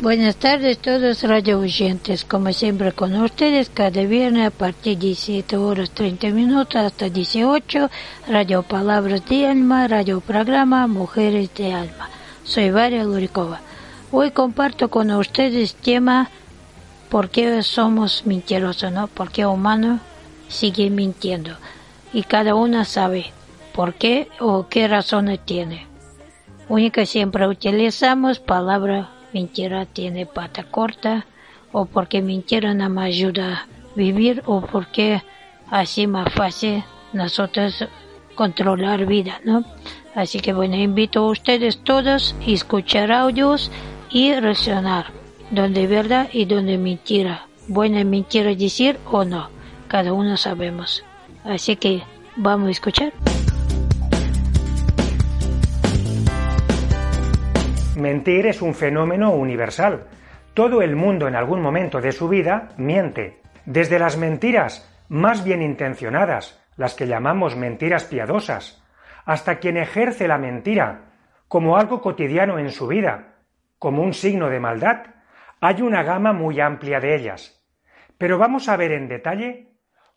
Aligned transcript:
Buenas 0.00 0.36
tardes 0.36 0.78
todos 0.78 1.24
radio 1.24 1.58
oyentes, 1.58 2.24
como 2.24 2.52
siempre 2.52 2.92
con 2.92 3.20
ustedes 3.20 3.68
cada 3.68 4.00
viernes 4.02 4.46
a 4.46 4.50
partir 4.52 4.96
de 4.96 5.06
17 5.06 5.56
horas 5.56 5.90
30 5.90 6.28
minutos 6.28 6.76
hasta 6.76 7.08
18, 7.08 7.90
Radio 8.28 8.62
Palabras 8.62 9.26
de 9.26 9.48
Alma, 9.48 9.88
Radio 9.88 10.20
Programa 10.20 10.86
Mujeres 10.86 11.52
de 11.54 11.72
Alma. 11.72 12.10
Soy 12.44 12.70
Varia 12.70 13.02
Lurikova. 13.02 13.60
Hoy 14.12 14.30
comparto 14.30 14.88
con 14.88 15.10
ustedes 15.10 15.74
tema 15.74 16.30
¿Por 17.08 17.28
qué 17.30 17.60
somos 17.64 18.24
mentirosos? 18.24 18.92
¿no? 18.92 19.08
¿Por 19.08 19.32
qué 19.32 19.46
humano 19.46 19.98
sigue 20.46 20.90
mintiendo? 20.90 21.56
Y 22.12 22.22
cada 22.22 22.54
uno 22.54 22.84
sabe 22.84 23.32
por 23.74 23.94
qué 23.94 24.28
o 24.38 24.68
qué 24.68 24.86
razones 24.86 25.40
tiene. 25.44 25.88
Única 26.68 27.04
siempre 27.04 27.48
utilizamos 27.48 28.38
palabra 28.38 29.17
mentira 29.32 29.86
tiene 29.86 30.26
pata 30.26 30.64
corta 30.64 31.26
o 31.72 31.84
porque 31.84 32.22
mentira 32.22 32.74
no 32.74 32.88
me 32.88 33.02
ayuda 33.02 33.52
a 33.52 33.66
vivir 33.94 34.42
o 34.46 34.60
porque 34.60 35.22
así 35.70 36.06
más 36.06 36.32
fácil 36.32 36.84
nosotros 37.12 37.86
controlar 38.34 39.06
vida, 39.06 39.40
¿no? 39.44 39.64
Así 40.14 40.40
que 40.40 40.52
bueno, 40.52 40.76
invito 40.76 41.20
a 41.20 41.30
ustedes 41.30 41.78
todos 41.78 42.34
a 42.40 42.50
escuchar 42.50 43.12
audios 43.12 43.70
y 44.10 44.32
reaccionar, 44.34 45.06
donde 45.50 45.86
verdad 45.86 46.28
y 46.32 46.44
donde 46.44 46.78
mentira. 46.78 47.46
Buena 47.66 48.02
mentira 48.04 48.54
decir 48.54 48.98
o 49.10 49.24
no, 49.24 49.50
cada 49.88 50.12
uno 50.12 50.36
sabemos. 50.36 51.04
Así 51.44 51.76
que 51.76 52.02
vamos 52.36 52.68
a 52.68 52.72
escuchar. 52.72 53.12
Mentir 57.98 58.46
es 58.46 58.62
un 58.62 58.74
fenómeno 58.74 59.32
universal. 59.32 60.06
Todo 60.54 60.82
el 60.82 60.94
mundo 60.94 61.26
en 61.26 61.34
algún 61.34 61.60
momento 61.60 62.00
de 62.00 62.12
su 62.12 62.28
vida 62.28 62.68
miente. 62.76 63.40
Desde 63.66 63.98
las 63.98 64.16
mentiras 64.16 64.88
más 65.08 65.42
bien 65.42 65.62
intencionadas, 65.62 66.64
las 66.76 66.94
que 66.94 67.08
llamamos 67.08 67.56
mentiras 67.56 68.04
piadosas, 68.04 68.84
hasta 69.24 69.58
quien 69.58 69.76
ejerce 69.76 70.28
la 70.28 70.38
mentira 70.38 71.06
como 71.48 71.76
algo 71.76 72.00
cotidiano 72.00 72.60
en 72.60 72.70
su 72.70 72.86
vida, 72.86 73.34
como 73.80 74.04
un 74.04 74.14
signo 74.14 74.48
de 74.48 74.60
maldad, 74.60 74.98
hay 75.60 75.82
una 75.82 76.04
gama 76.04 76.32
muy 76.32 76.60
amplia 76.60 77.00
de 77.00 77.16
ellas. 77.16 77.66
Pero 78.16 78.38
vamos 78.38 78.68
a 78.68 78.76
ver 78.76 78.92
en 78.92 79.08
detalle 79.08 79.72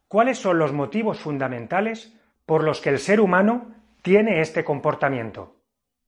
cuáles 0.08 0.38
son 0.38 0.60
los 0.60 0.72
motivos 0.72 1.20
fundamentales 1.20 2.16
por 2.46 2.64
los 2.64 2.80
que 2.80 2.90
el 2.90 3.00
ser 3.00 3.20
humano 3.20 3.74
tiene 4.04 4.42
este 4.42 4.64
comportamiento. 4.64 5.56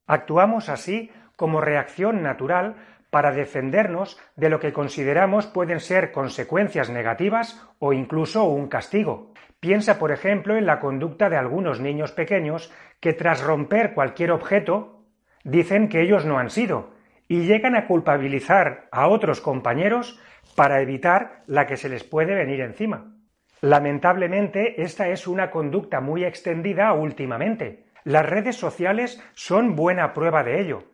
Actuamos 0.06 0.68
así 0.68 1.10
como 1.36 1.60
reacción 1.60 2.22
natural 2.22 2.76
para 3.14 3.30
defendernos 3.30 4.18
de 4.34 4.48
lo 4.48 4.58
que 4.58 4.72
consideramos 4.72 5.46
pueden 5.46 5.78
ser 5.78 6.10
consecuencias 6.10 6.90
negativas 6.90 7.64
o 7.78 7.92
incluso 7.92 8.42
un 8.42 8.66
castigo. 8.66 9.32
Piensa, 9.60 10.00
por 10.00 10.10
ejemplo, 10.10 10.56
en 10.56 10.66
la 10.66 10.80
conducta 10.80 11.30
de 11.30 11.36
algunos 11.36 11.78
niños 11.78 12.10
pequeños 12.10 12.72
que 12.98 13.12
tras 13.12 13.40
romper 13.40 13.94
cualquier 13.94 14.32
objeto 14.32 15.04
dicen 15.44 15.88
que 15.88 16.02
ellos 16.02 16.24
no 16.24 16.40
han 16.40 16.50
sido 16.50 16.90
y 17.28 17.46
llegan 17.46 17.76
a 17.76 17.86
culpabilizar 17.86 18.88
a 18.90 19.06
otros 19.06 19.40
compañeros 19.40 20.20
para 20.56 20.82
evitar 20.82 21.44
la 21.46 21.68
que 21.68 21.76
se 21.76 21.88
les 21.88 22.02
puede 22.02 22.34
venir 22.34 22.62
encima. 22.62 23.14
Lamentablemente, 23.60 24.82
esta 24.82 25.08
es 25.08 25.28
una 25.28 25.52
conducta 25.52 26.00
muy 26.00 26.24
extendida 26.24 26.92
últimamente. 26.94 27.84
Las 28.02 28.26
redes 28.26 28.56
sociales 28.56 29.22
son 29.34 29.76
buena 29.76 30.12
prueba 30.12 30.42
de 30.42 30.60
ello 30.60 30.93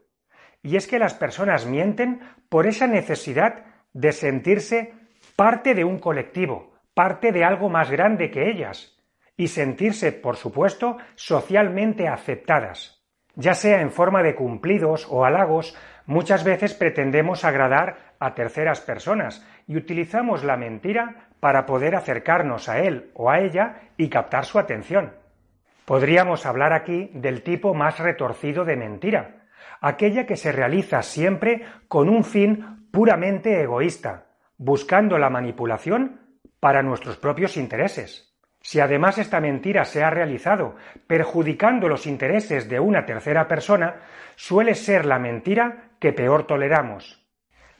y 0.63 0.77
es 0.77 0.87
que 0.87 0.99
las 0.99 1.15
personas 1.15 1.67
mienten 1.67 2.21
por 2.49 2.67
esa 2.67 2.87
necesidad 2.87 3.65
de 3.93 4.13
sentirse 4.13 4.95
parte 5.37 5.75
de 5.75 5.85
un 5.85 5.99
colectivo, 5.99 6.75
parte 6.95 7.33
de 7.33 7.45
algo 7.45 7.69
más 7.69 7.91
grande 7.91 8.31
que 8.31 8.51
ellas, 8.51 8.97
y 9.37 9.49
sentirse, 9.49 10.13
por 10.13 10.37
supuesto, 10.37 10.99
socialmente 11.15 12.09
aceptadas. 12.09 13.03
Ya 13.37 13.55
sea 13.55 13.81
en 13.81 13.91
forma 13.91 14.23
de 14.23 14.35
cumplidos 14.35 15.07
o 15.09 15.25
halagos, 15.25 15.75
muchas 16.05 16.45
veces 16.45 16.75
pretendemos 16.75 17.45
agradar 17.45 18.15
a 18.19 18.35
terceras 18.35 18.83
personas 18.83 19.47
y 19.67 19.77
utilizamos 19.77 20.45
la 20.45 20.59
mentira 20.59 21.29
para 21.41 21.65
poder 21.65 21.95
acercarnos 21.95 22.69
a 22.69 22.81
él 22.81 23.11
o 23.15 23.31
a 23.31 23.41
ella 23.41 23.77
y 23.97 24.11
captar 24.11 24.45
su 24.45 24.59
atención. 24.59 25.15
Podríamos 25.87 26.45
hablar 26.45 26.75
aquí 26.75 27.11
del 27.15 27.43
tipo 27.43 27.73
más 27.73 27.99
retorcido 27.99 28.65
de 28.65 28.77
mentira, 28.77 29.40
aquella 29.81 30.27
que 30.27 30.37
se 30.37 30.53
realiza 30.53 31.03
siempre 31.03 31.65
con 31.89 32.09
un 32.09 32.25
fin 32.25 32.89
puramente 32.91 33.61
egoísta, 33.61 34.27
buscando 34.57 35.19
la 35.19 35.31
manipulación 35.31 36.21
para 36.61 36.83
nuestros 36.83 37.17
propios 37.17 37.57
intereses. 37.57 38.31
Si 38.63 38.79
además 38.79 39.17
esta 39.17 39.41
mentira 39.41 39.85
se 39.85 40.05
ha 40.05 40.11
realizado 40.11 40.77
perjudicando 41.07 41.89
los 41.89 42.07
intereses 42.07 42.69
de 42.69 42.79
una 42.79 43.07
tercera 43.07 43.49
persona, 43.49 44.03
suele 44.37 44.75
ser 44.75 45.07
la 45.07 45.19
mentira 45.19 45.93
que 45.99 46.13
peor 46.13 46.47
toleramos. 46.47 47.27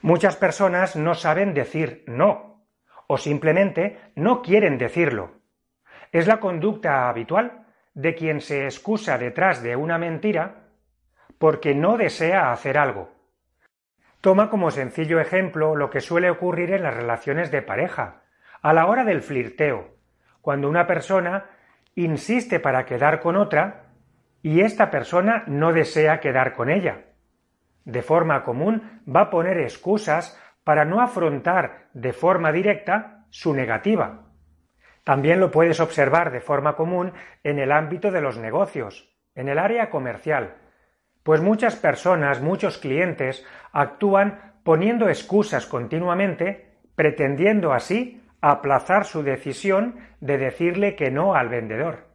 Muchas 0.01 0.35
personas 0.35 0.95
no 0.95 1.13
saben 1.13 1.53
decir 1.53 2.03
no, 2.07 2.65
o 3.05 3.17
simplemente 3.17 3.99
no 4.15 4.41
quieren 4.41 4.79
decirlo. 4.79 5.33
Es 6.11 6.25
la 6.25 6.39
conducta 6.39 7.07
habitual 7.07 7.67
de 7.93 8.15
quien 8.15 8.41
se 8.41 8.65
excusa 8.65 9.19
detrás 9.19 9.61
de 9.61 9.75
una 9.75 9.99
mentira 9.99 10.60
porque 11.41 11.73
no 11.73 11.97
desea 11.97 12.51
hacer 12.51 12.77
algo. 12.77 13.09
Toma 14.21 14.51
como 14.51 14.69
sencillo 14.69 15.19
ejemplo 15.19 15.75
lo 15.75 15.89
que 15.89 15.99
suele 15.99 16.29
ocurrir 16.29 16.71
en 16.71 16.83
las 16.83 16.93
relaciones 16.93 17.49
de 17.49 17.63
pareja, 17.63 18.21
a 18.61 18.73
la 18.73 18.85
hora 18.85 19.03
del 19.05 19.23
flirteo, 19.23 19.95
cuando 20.41 20.69
una 20.69 20.85
persona 20.85 21.47
insiste 21.95 22.59
para 22.59 22.85
quedar 22.85 23.21
con 23.21 23.35
otra 23.37 23.85
y 24.43 24.61
esta 24.61 24.91
persona 24.91 25.43
no 25.47 25.73
desea 25.73 26.19
quedar 26.19 26.53
con 26.53 26.69
ella. 26.69 27.05
De 27.85 28.03
forma 28.03 28.43
común 28.43 29.01
va 29.09 29.21
a 29.21 29.29
poner 29.31 29.57
excusas 29.57 30.39
para 30.63 30.85
no 30.85 31.01
afrontar 31.01 31.87
de 31.93 32.13
forma 32.13 32.51
directa 32.51 33.25
su 33.31 33.55
negativa. 33.55 34.27
También 35.03 35.39
lo 35.39 35.49
puedes 35.49 35.79
observar 35.79 36.31
de 36.31 36.41
forma 36.41 36.75
común 36.75 37.13
en 37.43 37.57
el 37.57 37.71
ámbito 37.71 38.11
de 38.11 38.21
los 38.21 38.37
negocios, 38.37 39.11
en 39.33 39.49
el 39.49 39.57
área 39.57 39.89
comercial, 39.89 40.60
pues 41.23 41.41
muchas 41.41 41.75
personas, 41.75 42.41
muchos 42.41 42.77
clientes, 42.77 43.45
actúan 43.71 44.53
poniendo 44.63 45.07
excusas 45.07 45.65
continuamente, 45.65 46.71
pretendiendo 46.95 47.73
así 47.73 48.21
aplazar 48.41 49.05
su 49.05 49.23
decisión 49.23 49.97
de 50.19 50.37
decirle 50.37 50.95
que 50.95 51.11
no 51.11 51.35
al 51.35 51.49
vendedor. 51.49 52.07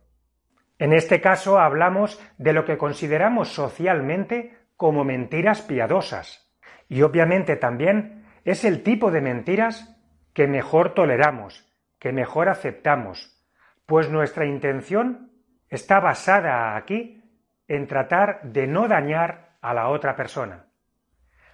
En 0.78 0.92
este 0.92 1.20
caso 1.20 1.58
hablamos 1.58 2.20
de 2.36 2.52
lo 2.52 2.64
que 2.64 2.76
consideramos 2.76 3.48
socialmente 3.48 4.58
como 4.76 5.04
mentiras 5.04 5.62
piadosas, 5.62 6.52
y 6.88 7.02
obviamente 7.02 7.56
también 7.56 8.26
es 8.44 8.64
el 8.64 8.82
tipo 8.82 9.10
de 9.10 9.20
mentiras 9.20 9.96
que 10.34 10.46
mejor 10.46 10.94
toleramos, 10.94 11.72
que 11.98 12.12
mejor 12.12 12.48
aceptamos, 12.48 13.42
pues 13.86 14.10
nuestra 14.10 14.44
intención 14.44 15.30
está 15.70 16.00
basada 16.00 16.76
aquí 16.76 17.15
en 17.68 17.86
tratar 17.86 18.40
de 18.42 18.66
no 18.66 18.88
dañar 18.88 19.56
a 19.60 19.74
la 19.74 19.88
otra 19.88 20.14
persona. 20.14 20.66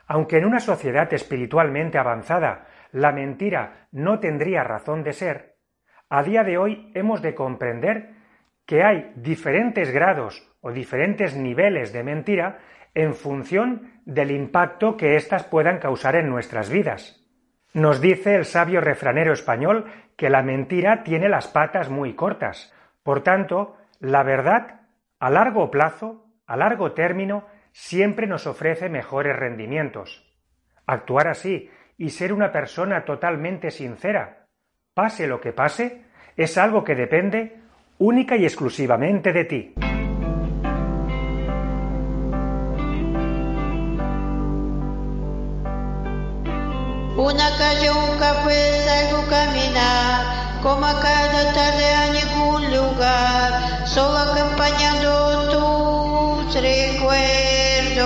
Aunque 0.06 0.38
en 0.38 0.44
una 0.44 0.60
sociedad 0.60 1.12
espiritualmente 1.12 1.98
avanzada 1.98 2.66
la 2.92 3.12
mentira 3.12 3.88
no 3.92 4.20
tendría 4.20 4.64
razón 4.64 5.02
de 5.02 5.12
ser, 5.12 5.56
a 6.10 6.22
día 6.22 6.44
de 6.44 6.58
hoy 6.58 6.92
hemos 6.94 7.22
de 7.22 7.34
comprender 7.34 8.10
que 8.66 8.82
hay 8.82 9.12
diferentes 9.16 9.90
grados 9.90 10.46
o 10.60 10.70
diferentes 10.70 11.34
niveles 11.36 11.92
de 11.92 12.02
mentira 12.02 12.58
en 12.94 13.14
función 13.14 13.92
del 14.04 14.30
impacto 14.30 14.96
que 14.96 15.16
éstas 15.16 15.44
puedan 15.44 15.78
causar 15.78 16.16
en 16.16 16.28
nuestras 16.28 16.68
vidas. 16.68 17.24
Nos 17.72 18.02
dice 18.02 18.34
el 18.34 18.44
sabio 18.44 18.82
refranero 18.82 19.32
español 19.32 19.86
que 20.16 20.28
la 20.28 20.42
mentira 20.42 21.02
tiene 21.02 21.30
las 21.30 21.48
patas 21.48 21.88
muy 21.88 22.14
cortas. 22.14 22.74
Por 23.02 23.22
tanto, 23.22 23.78
la 23.98 24.22
verdad 24.22 24.81
a 25.22 25.30
largo 25.30 25.70
plazo, 25.70 26.26
a 26.48 26.56
largo 26.56 26.94
término, 26.94 27.46
siempre 27.70 28.26
nos 28.26 28.48
ofrece 28.48 28.88
mejores 28.88 29.36
rendimientos. 29.36 30.28
Actuar 30.84 31.28
así 31.28 31.70
y 31.96 32.10
ser 32.10 32.32
una 32.32 32.50
persona 32.50 33.04
totalmente 33.04 33.70
sincera, 33.70 34.48
pase 34.94 35.28
lo 35.28 35.40
que 35.40 35.52
pase, 35.52 36.06
es 36.36 36.58
algo 36.58 36.82
que 36.82 36.96
depende 36.96 37.56
única 37.98 38.34
y 38.34 38.42
exclusivamente 38.42 39.32
de 39.32 39.44
ti. 39.44 39.74
Una 47.16 47.48
calle, 47.58 47.90
un 47.92 48.18
café, 48.18 48.80
salgo 48.80 49.30
caminar, 49.30 50.60
como 50.64 50.84
a 50.84 51.00
cada 51.00 51.52
solo 53.86 54.18
acompañando 54.18 55.48
tus 56.44 56.54
recuerdos. 56.54 58.04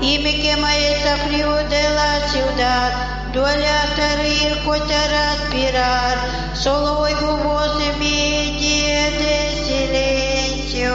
Y 0.00 0.18
me 0.20 0.40
quema 0.40 0.76
este 0.76 1.16
frío 1.26 1.54
de 1.54 1.90
la 1.90 2.20
ciudad, 2.28 2.92
duele 3.32 3.68
hasta 3.68 4.16
reír, 4.16 4.58
cuesta 4.64 4.94
respirar, 5.18 6.16
solo 6.54 7.00
oigo 7.00 7.36
voces 7.38 7.96
media 7.98 9.10
de 9.10 9.36
silencio. 9.66 10.94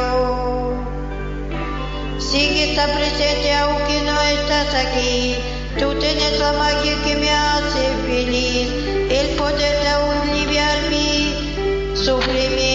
Sigue 2.19 2.71
está 2.71 2.86
presente 2.94 3.53
aunque 3.56 4.01
no 4.03 4.21
estás 4.21 4.74
aquí. 4.86 5.36
Tú 5.77 5.94
tienes 6.00 6.39
la 6.39 6.53
magia 6.53 6.95
que 7.03 7.15
me 7.18 7.30
hace 7.30 7.89
feliz, 8.07 8.69
el 9.09 9.27
poder 9.36 9.75
de 9.83 9.94
mi 10.06 10.11
So 12.01 12.18
mim. 12.18 12.71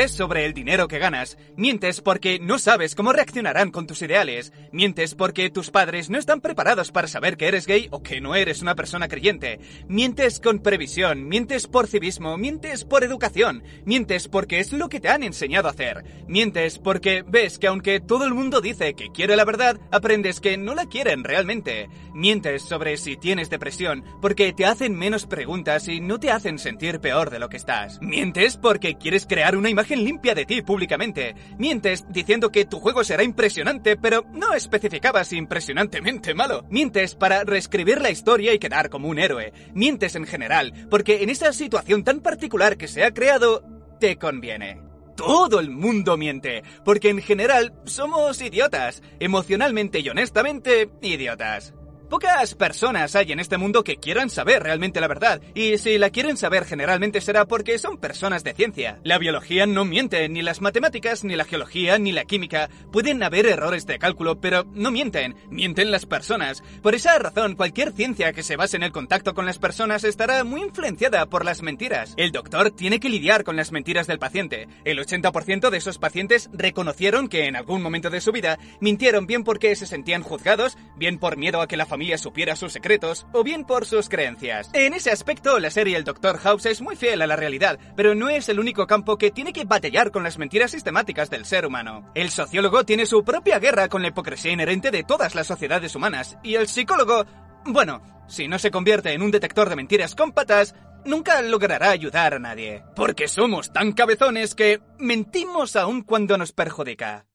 Mientes 0.00 0.16
sobre 0.16 0.46
el 0.46 0.54
dinero 0.54 0.88
que 0.88 0.98
ganas, 0.98 1.36
mientes 1.58 2.00
porque 2.00 2.38
no 2.40 2.58
sabes 2.58 2.94
cómo 2.94 3.12
reaccionarán 3.12 3.70
con 3.70 3.86
tus 3.86 4.00
ideales, 4.00 4.50
mientes 4.72 5.14
porque 5.14 5.50
tus 5.50 5.70
padres 5.70 6.08
no 6.08 6.16
están 6.16 6.40
preparados 6.40 6.90
para 6.90 7.06
saber 7.06 7.36
que 7.36 7.48
eres 7.48 7.66
gay 7.66 7.86
o 7.90 8.02
que 8.02 8.22
no 8.22 8.34
eres 8.34 8.62
una 8.62 8.74
persona 8.74 9.08
creyente, 9.08 9.60
mientes 9.88 10.40
con 10.40 10.60
previsión, 10.60 11.28
mientes 11.28 11.66
por 11.66 11.86
civismo, 11.86 12.38
mientes 12.38 12.86
por 12.86 13.04
educación, 13.04 13.62
mientes 13.84 14.26
porque 14.26 14.60
es 14.60 14.72
lo 14.72 14.88
que 14.88 15.00
te 15.00 15.10
han 15.10 15.22
enseñado 15.22 15.68
a 15.68 15.72
hacer, 15.72 16.02
mientes 16.26 16.78
porque 16.78 17.22
ves 17.26 17.58
que 17.58 17.66
aunque 17.66 18.00
todo 18.00 18.24
el 18.24 18.32
mundo 18.32 18.62
dice 18.62 18.94
que 18.94 19.12
quiere 19.12 19.36
la 19.36 19.44
verdad, 19.44 19.78
aprendes 19.90 20.40
que 20.40 20.56
no 20.56 20.74
la 20.74 20.86
quieren 20.86 21.24
realmente, 21.24 21.90
mientes 22.14 22.62
sobre 22.62 22.96
si 22.96 23.18
tienes 23.18 23.50
depresión 23.50 24.02
porque 24.22 24.54
te 24.54 24.64
hacen 24.64 24.96
menos 24.96 25.26
preguntas 25.26 25.88
y 25.88 26.00
no 26.00 26.18
te 26.18 26.30
hacen 26.30 26.58
sentir 26.58 27.00
peor 27.00 27.28
de 27.28 27.38
lo 27.38 27.50
que 27.50 27.58
estás, 27.58 28.00
mientes 28.00 28.56
porque 28.56 28.94
quieres 28.94 29.26
crear 29.26 29.58
una 29.58 29.68
imagen 29.68 29.89
limpia 29.96 30.34
de 30.34 30.46
ti 30.46 30.62
públicamente. 30.62 31.34
Mientes 31.58 32.04
diciendo 32.08 32.50
que 32.50 32.64
tu 32.64 32.80
juego 32.80 33.04
será 33.04 33.22
impresionante, 33.22 33.96
pero 33.96 34.24
no 34.32 34.54
especificabas 34.54 35.32
impresionantemente 35.32 36.34
malo. 36.34 36.64
Mientes 36.70 37.14
para 37.14 37.44
reescribir 37.44 38.00
la 38.00 38.10
historia 38.10 38.54
y 38.54 38.58
quedar 38.58 38.90
como 38.90 39.08
un 39.08 39.18
héroe. 39.18 39.52
Mientes 39.74 40.14
en 40.14 40.26
general, 40.26 40.72
porque 40.90 41.22
en 41.22 41.30
esta 41.30 41.52
situación 41.52 42.04
tan 42.04 42.20
particular 42.20 42.76
que 42.76 42.88
se 42.88 43.04
ha 43.04 43.12
creado, 43.12 43.64
te 43.98 44.16
conviene. 44.16 44.80
Todo 45.16 45.60
el 45.60 45.70
mundo 45.70 46.16
miente, 46.16 46.62
porque 46.84 47.10
en 47.10 47.20
general 47.20 47.74
somos 47.84 48.40
idiotas, 48.40 49.02
emocionalmente 49.18 50.00
y 50.00 50.08
honestamente 50.08 50.90
idiotas. 51.02 51.74
Pocas 52.10 52.56
personas 52.56 53.14
hay 53.14 53.30
en 53.30 53.38
este 53.38 53.56
mundo 53.56 53.84
que 53.84 53.98
quieran 53.98 54.30
saber 54.30 54.64
realmente 54.64 55.00
la 55.00 55.06
verdad, 55.06 55.40
y 55.54 55.78
si 55.78 55.96
la 55.96 56.10
quieren 56.10 56.36
saber 56.36 56.64
generalmente 56.64 57.20
será 57.20 57.44
porque 57.44 57.78
son 57.78 57.98
personas 57.98 58.42
de 58.42 58.52
ciencia. 58.52 58.98
La 59.04 59.16
biología 59.16 59.64
no 59.64 59.84
miente, 59.84 60.28
ni 60.28 60.42
las 60.42 60.60
matemáticas, 60.60 61.22
ni 61.22 61.36
la 61.36 61.44
geología, 61.44 62.00
ni 62.00 62.10
la 62.10 62.24
química. 62.24 62.68
Pueden 62.90 63.22
haber 63.22 63.46
errores 63.46 63.86
de 63.86 64.00
cálculo, 64.00 64.40
pero 64.40 64.64
no 64.74 64.90
mienten, 64.90 65.36
mienten 65.50 65.92
las 65.92 66.04
personas. 66.04 66.64
Por 66.82 66.96
esa 66.96 67.16
razón, 67.16 67.54
cualquier 67.54 67.92
ciencia 67.92 68.32
que 68.32 68.42
se 68.42 68.56
base 68.56 68.76
en 68.76 68.82
el 68.82 68.90
contacto 68.90 69.32
con 69.32 69.46
las 69.46 69.60
personas 69.60 70.02
estará 70.02 70.42
muy 70.42 70.62
influenciada 70.62 71.26
por 71.26 71.44
las 71.44 71.62
mentiras. 71.62 72.14
El 72.16 72.32
doctor 72.32 72.72
tiene 72.72 72.98
que 72.98 73.08
lidiar 73.08 73.44
con 73.44 73.54
las 73.54 73.70
mentiras 73.70 74.08
del 74.08 74.18
paciente. 74.18 74.66
El 74.84 74.98
80% 74.98 75.70
de 75.70 75.78
esos 75.78 75.98
pacientes 75.98 76.50
reconocieron 76.52 77.28
que 77.28 77.44
en 77.44 77.54
algún 77.54 77.82
momento 77.82 78.10
de 78.10 78.20
su 78.20 78.32
vida 78.32 78.58
mintieron 78.80 79.28
bien 79.28 79.44
porque 79.44 79.76
se 79.76 79.86
sentían 79.86 80.24
juzgados, 80.24 80.76
bien 80.96 81.16
por 81.20 81.36
miedo 81.36 81.60
a 81.60 81.68
que 81.68 81.76
la 81.76 81.86
familia 81.86 81.99
supiera 82.18 82.56
sus 82.56 82.72
secretos, 82.72 83.26
o 83.32 83.44
bien 83.44 83.64
por 83.64 83.86
sus 83.86 84.08
creencias. 84.08 84.70
En 84.72 84.94
ese 84.94 85.10
aspecto, 85.10 85.58
la 85.58 85.70
serie 85.70 85.96
El 85.96 86.04
Doctor 86.04 86.38
House 86.38 86.66
es 86.66 86.80
muy 86.80 86.96
fiel 86.96 87.22
a 87.22 87.26
la 87.26 87.36
realidad, 87.36 87.78
pero 87.96 88.14
no 88.14 88.28
es 88.28 88.48
el 88.48 88.60
único 88.60 88.86
campo 88.86 89.18
que 89.18 89.30
tiene 89.30 89.52
que 89.52 89.64
batallar 89.64 90.10
con 90.10 90.22
las 90.22 90.38
mentiras 90.38 90.70
sistemáticas 90.70 91.30
del 91.30 91.44
ser 91.44 91.66
humano. 91.66 92.10
El 92.14 92.30
sociólogo 92.30 92.84
tiene 92.84 93.06
su 93.06 93.24
propia 93.24 93.58
guerra 93.58 93.88
con 93.88 94.02
la 94.02 94.08
hipocresía 94.08 94.52
inherente 94.52 94.90
de 94.90 95.04
todas 95.04 95.34
las 95.34 95.46
sociedades 95.46 95.94
humanas, 95.94 96.38
y 96.42 96.54
el 96.54 96.68
psicólogo, 96.68 97.24
bueno, 97.64 98.02
si 98.28 98.48
no 98.48 98.58
se 98.58 98.70
convierte 98.70 99.12
en 99.12 99.22
un 99.22 99.30
detector 99.30 99.68
de 99.68 99.76
mentiras 99.76 100.14
con 100.14 100.32
patas, 100.32 100.74
nunca 101.04 101.40
logrará 101.42 101.90
ayudar 101.90 102.34
a 102.34 102.38
nadie. 102.38 102.84
Porque 102.94 103.28
somos 103.28 103.72
tan 103.72 103.92
cabezones 103.92 104.54
que 104.54 104.80
mentimos 104.98 105.76
aún 105.76 106.02
cuando 106.02 106.38
nos 106.38 106.52
perjudica. 106.52 107.26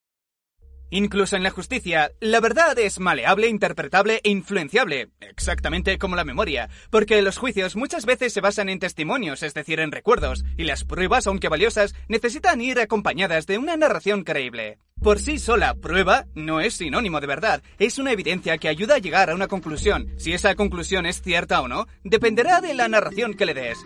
Incluso 0.96 1.36
en 1.36 1.44
la 1.44 1.50
justicia, 1.50 2.14
la 2.22 2.40
verdad 2.40 2.80
es 2.80 3.02
maleable, 3.02 3.50
interpretable 3.50 4.22
e 4.24 4.30
influenciable, 4.30 5.10
exactamente 5.20 5.98
como 5.98 6.16
la 6.16 6.24
memoria, 6.24 6.70
porque 6.90 7.22
los 7.22 7.38
juicios 7.38 7.76
muchas 7.76 8.06
veces 8.06 8.32
se 8.32 8.40
basan 8.40 8.70
en 8.70 8.80
testimonios, 8.80 9.44
es 9.44 9.54
decir, 9.54 9.82
en 9.82 9.92
recuerdos, 9.92 10.46
y 10.56 10.64
las 10.64 10.86
pruebas, 10.86 11.28
aunque 11.28 11.50
valiosas, 11.50 11.96
necesitan 12.08 12.62
ir 12.62 12.80
acompañadas 12.80 13.46
de 13.46 13.58
una 13.58 13.76
narración 13.76 14.24
creíble. 14.24 14.80
Por 15.02 15.20
sí 15.20 15.38
sola, 15.38 15.76
prueba 15.76 16.28
no 16.34 16.62
es 16.62 16.76
sinónimo 16.76 17.20
de 17.20 17.28
verdad, 17.28 17.62
es 17.78 18.00
una 18.00 18.14
evidencia 18.14 18.58
que 18.58 18.70
ayuda 18.70 18.96
a 18.96 19.00
llegar 19.00 19.30
a 19.30 19.36
una 19.36 19.50
conclusión. 19.50 20.14
Si 20.16 20.32
esa 20.32 20.56
conclusión 20.56 21.06
es 21.06 21.22
cierta 21.22 21.60
o 21.60 21.68
no, 21.68 21.88
dependerá 22.06 22.62
de 22.62 22.74
la 22.74 22.88
narración 22.88 23.34
que 23.34 23.46
le 23.46 23.54
des. 23.54 23.86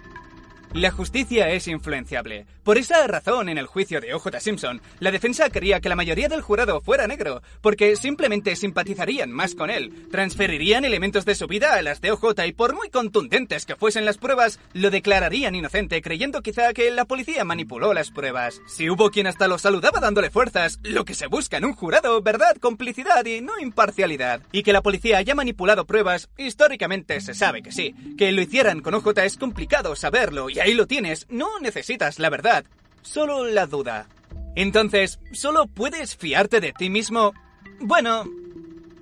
La 0.73 0.91
justicia 0.91 1.49
es 1.49 1.67
influenciable. 1.67 2.45
Por 2.63 2.77
esa 2.77 3.07
razón, 3.07 3.49
en 3.49 3.57
el 3.57 3.65
juicio 3.65 3.99
de 3.99 4.13
O.J. 4.13 4.39
Simpson, 4.39 4.79
la 4.99 5.09
defensa 5.09 5.49
quería 5.49 5.79
que 5.79 5.89
la 5.89 5.95
mayoría 5.95 6.29
del 6.29 6.43
jurado 6.43 6.79
fuera 6.81 7.07
negro, 7.07 7.41
porque 7.61 7.95
simplemente 7.95 8.55
simpatizarían 8.55 9.31
más 9.31 9.55
con 9.55 9.71
él, 9.71 10.07
transferirían 10.11 10.85
elementos 10.85 11.25
de 11.25 11.33
su 11.33 11.47
vida 11.47 11.73
a 11.73 11.81
las 11.81 12.01
de 12.01 12.11
OJ 12.11 12.45
y 12.45 12.51
por 12.51 12.75
muy 12.75 12.91
contundentes 12.91 13.65
que 13.65 13.75
fuesen 13.75 14.05
las 14.05 14.19
pruebas, 14.19 14.59
lo 14.73 14.91
declararían 14.91 15.55
inocente, 15.55 16.03
creyendo 16.03 16.43
quizá 16.43 16.71
que 16.73 16.91
la 16.91 17.05
policía 17.05 17.43
manipuló 17.43 17.95
las 17.95 18.11
pruebas. 18.11 18.61
Si 18.67 18.91
hubo 18.91 19.09
quien 19.09 19.25
hasta 19.25 19.47
lo 19.47 19.57
saludaba 19.57 19.99
dándole 19.99 20.29
fuerzas, 20.29 20.79
lo 20.83 21.03
que 21.03 21.15
se 21.15 21.25
busca 21.25 21.57
en 21.57 21.65
un 21.65 21.73
jurado, 21.73 22.21
verdad, 22.21 22.57
complicidad 22.57 23.25
y 23.25 23.41
no 23.41 23.59
imparcialidad. 23.59 24.41
Y 24.51 24.61
que 24.61 24.73
la 24.73 24.83
policía 24.83 25.17
haya 25.17 25.33
manipulado 25.33 25.85
pruebas, 25.85 26.29
históricamente 26.37 27.19
se 27.21 27.33
sabe 27.33 27.63
que 27.63 27.71
sí. 27.71 27.95
Que 28.15 28.31
lo 28.31 28.43
hicieran 28.43 28.81
con 28.81 28.93
OJ 28.93 29.17
es 29.23 29.37
complicado 29.37 29.95
saberlo, 29.95 30.51
y 30.51 30.58
ahí 30.61 30.73
lo 30.73 30.87
tienes, 30.87 31.25
no 31.29 31.59
necesitas 31.59 32.19
la 32.19 32.29
verdad 32.29 32.65
solo 33.01 33.45
la 33.45 33.65
duda. 33.65 34.07
Entonces, 34.55 35.19
¿solo 35.31 35.67
puedes 35.67 36.15
fiarte 36.15 36.59
de 36.59 36.73
ti 36.73 36.89
mismo? 36.89 37.33
Bueno, 37.79 38.25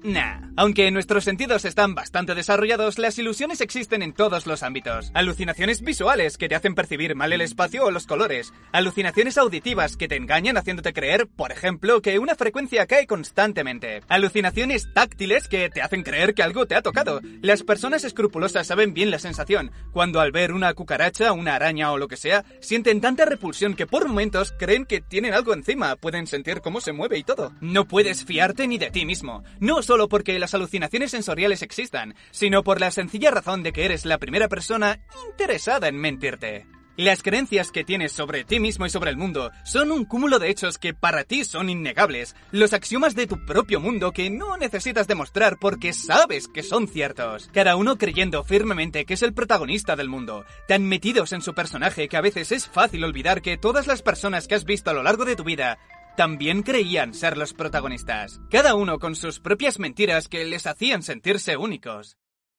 Nah. 0.03 0.41
Aunque 0.55 0.89
nuestros 0.89 1.23
sentidos 1.23 1.65
están 1.65 1.93
bastante 1.93 2.33
desarrollados, 2.33 2.97
las 2.97 3.19
ilusiones 3.19 3.61
existen 3.61 4.01
en 4.01 4.13
todos 4.13 4.47
los 4.47 4.63
ámbitos. 4.63 5.11
Alucinaciones 5.13 5.81
visuales 5.81 6.37
que 6.37 6.49
te 6.49 6.55
hacen 6.55 6.73
percibir 6.73 7.15
mal 7.15 7.31
el 7.31 7.41
espacio 7.41 7.85
o 7.85 7.91
los 7.91 8.07
colores. 8.07 8.53
Alucinaciones 8.71 9.37
auditivas 9.37 9.97
que 9.97 10.07
te 10.07 10.15
engañan 10.15 10.57
haciéndote 10.57 10.93
creer, 10.93 11.27
por 11.27 11.51
ejemplo, 11.51 12.01
que 12.01 12.17
una 12.17 12.35
frecuencia 12.35 12.87
cae 12.87 13.05
constantemente. 13.05 14.01
Alucinaciones 14.07 14.91
táctiles 14.93 15.47
que 15.47 15.69
te 15.69 15.81
hacen 15.81 16.03
creer 16.03 16.33
que 16.33 16.43
algo 16.43 16.65
te 16.65 16.75
ha 16.75 16.81
tocado. 16.81 17.21
Las 17.41 17.63
personas 17.63 18.03
escrupulosas 18.03 18.65
saben 18.65 18.93
bien 18.93 19.11
la 19.11 19.19
sensación, 19.19 19.71
cuando 19.91 20.19
al 20.19 20.31
ver 20.31 20.53
una 20.53 20.73
cucaracha, 20.73 21.33
una 21.33 21.55
araña 21.55 21.91
o 21.91 21.97
lo 21.97 22.07
que 22.07 22.17
sea, 22.17 22.45
sienten 22.61 23.01
tanta 23.01 23.25
repulsión 23.25 23.75
que 23.75 23.87
por 23.87 24.07
momentos 24.07 24.53
creen 24.57 24.85
que 24.85 25.01
tienen 25.01 25.33
algo 25.33 25.53
encima, 25.53 25.95
pueden 25.95 26.27
sentir 26.27 26.61
cómo 26.61 26.81
se 26.81 26.93
mueve 26.93 27.17
y 27.17 27.23
todo. 27.23 27.53
No 27.61 27.85
puedes 27.85 28.25
fiarte 28.25 28.67
ni 28.67 28.77
de 28.77 28.89
ti 28.89 29.05
mismo. 29.05 29.43
No 29.59 29.83
solo 29.87 30.09
porque 30.09 30.37
las 30.37 30.53
alucinaciones 30.53 31.11
sensoriales 31.11 31.61
existan, 31.61 32.13
sino 32.31 32.63
por 32.63 32.79
la 32.79 32.91
sencilla 32.91 33.31
razón 33.31 33.63
de 33.63 33.71
que 33.71 33.85
eres 33.85 34.05
la 34.05 34.17
primera 34.17 34.49
persona 34.49 34.99
interesada 35.31 35.87
en 35.87 35.95
mentirte. 35.95 36.67
Las 36.97 37.21
creencias 37.21 37.71
que 37.71 37.83
tienes 37.83 38.11
sobre 38.11 38.43
ti 38.43 38.59
mismo 38.59 38.87
y 38.87 38.89
sobre 38.89 39.11
el 39.11 39.17
mundo 39.17 39.51
son 39.63 39.91
un 39.91 40.03
cúmulo 40.03 40.39
de 40.39 40.49
hechos 40.49 40.79
que 40.79 40.95
para 40.95 41.23
ti 41.25 41.45
son 41.45 41.69
innegables, 41.69 42.35
los 42.51 42.73
axiomas 42.73 43.13
de 43.13 43.27
tu 43.27 43.45
propio 43.45 43.79
mundo 43.79 44.11
que 44.11 44.31
no 44.31 44.57
necesitas 44.57 45.05
demostrar 45.05 45.57
porque 45.61 45.93
sabes 45.93 46.47
que 46.47 46.63
son 46.63 46.87
ciertos. 46.87 47.51
Cada 47.53 47.75
uno 47.75 47.99
creyendo 47.99 48.43
firmemente 48.43 49.05
que 49.05 49.13
es 49.13 49.21
el 49.21 49.35
protagonista 49.35 49.95
del 49.95 50.09
mundo, 50.09 50.43
tan 50.67 50.85
metidos 50.85 51.33
en 51.33 51.43
su 51.43 51.53
personaje 51.53 52.07
que 52.07 52.17
a 52.17 52.21
veces 52.21 52.51
es 52.51 52.67
fácil 52.67 53.03
olvidar 53.03 53.43
que 53.43 53.57
todas 53.57 53.85
las 53.85 54.01
personas 54.01 54.47
que 54.47 54.55
has 54.55 54.65
visto 54.65 54.89
a 54.89 54.93
lo 54.93 55.03
largo 55.03 55.23
de 55.23 55.35
tu 55.35 55.43
vida 55.43 55.77
también 56.17 56.63
creían 56.63 57.13
ser 57.13 57.37
los 57.37 57.53
protagonistas, 57.53 58.41
cada 58.49 58.73
uno 58.73 58.97
con 58.97 59.15
sus 59.15 59.39
propias 59.39 59.77
mentiras 59.77 60.27
que 60.27 60.43
les 60.45 60.65
hacían 60.65 61.03
sentirse 61.03 61.57
únicos. 61.57 62.17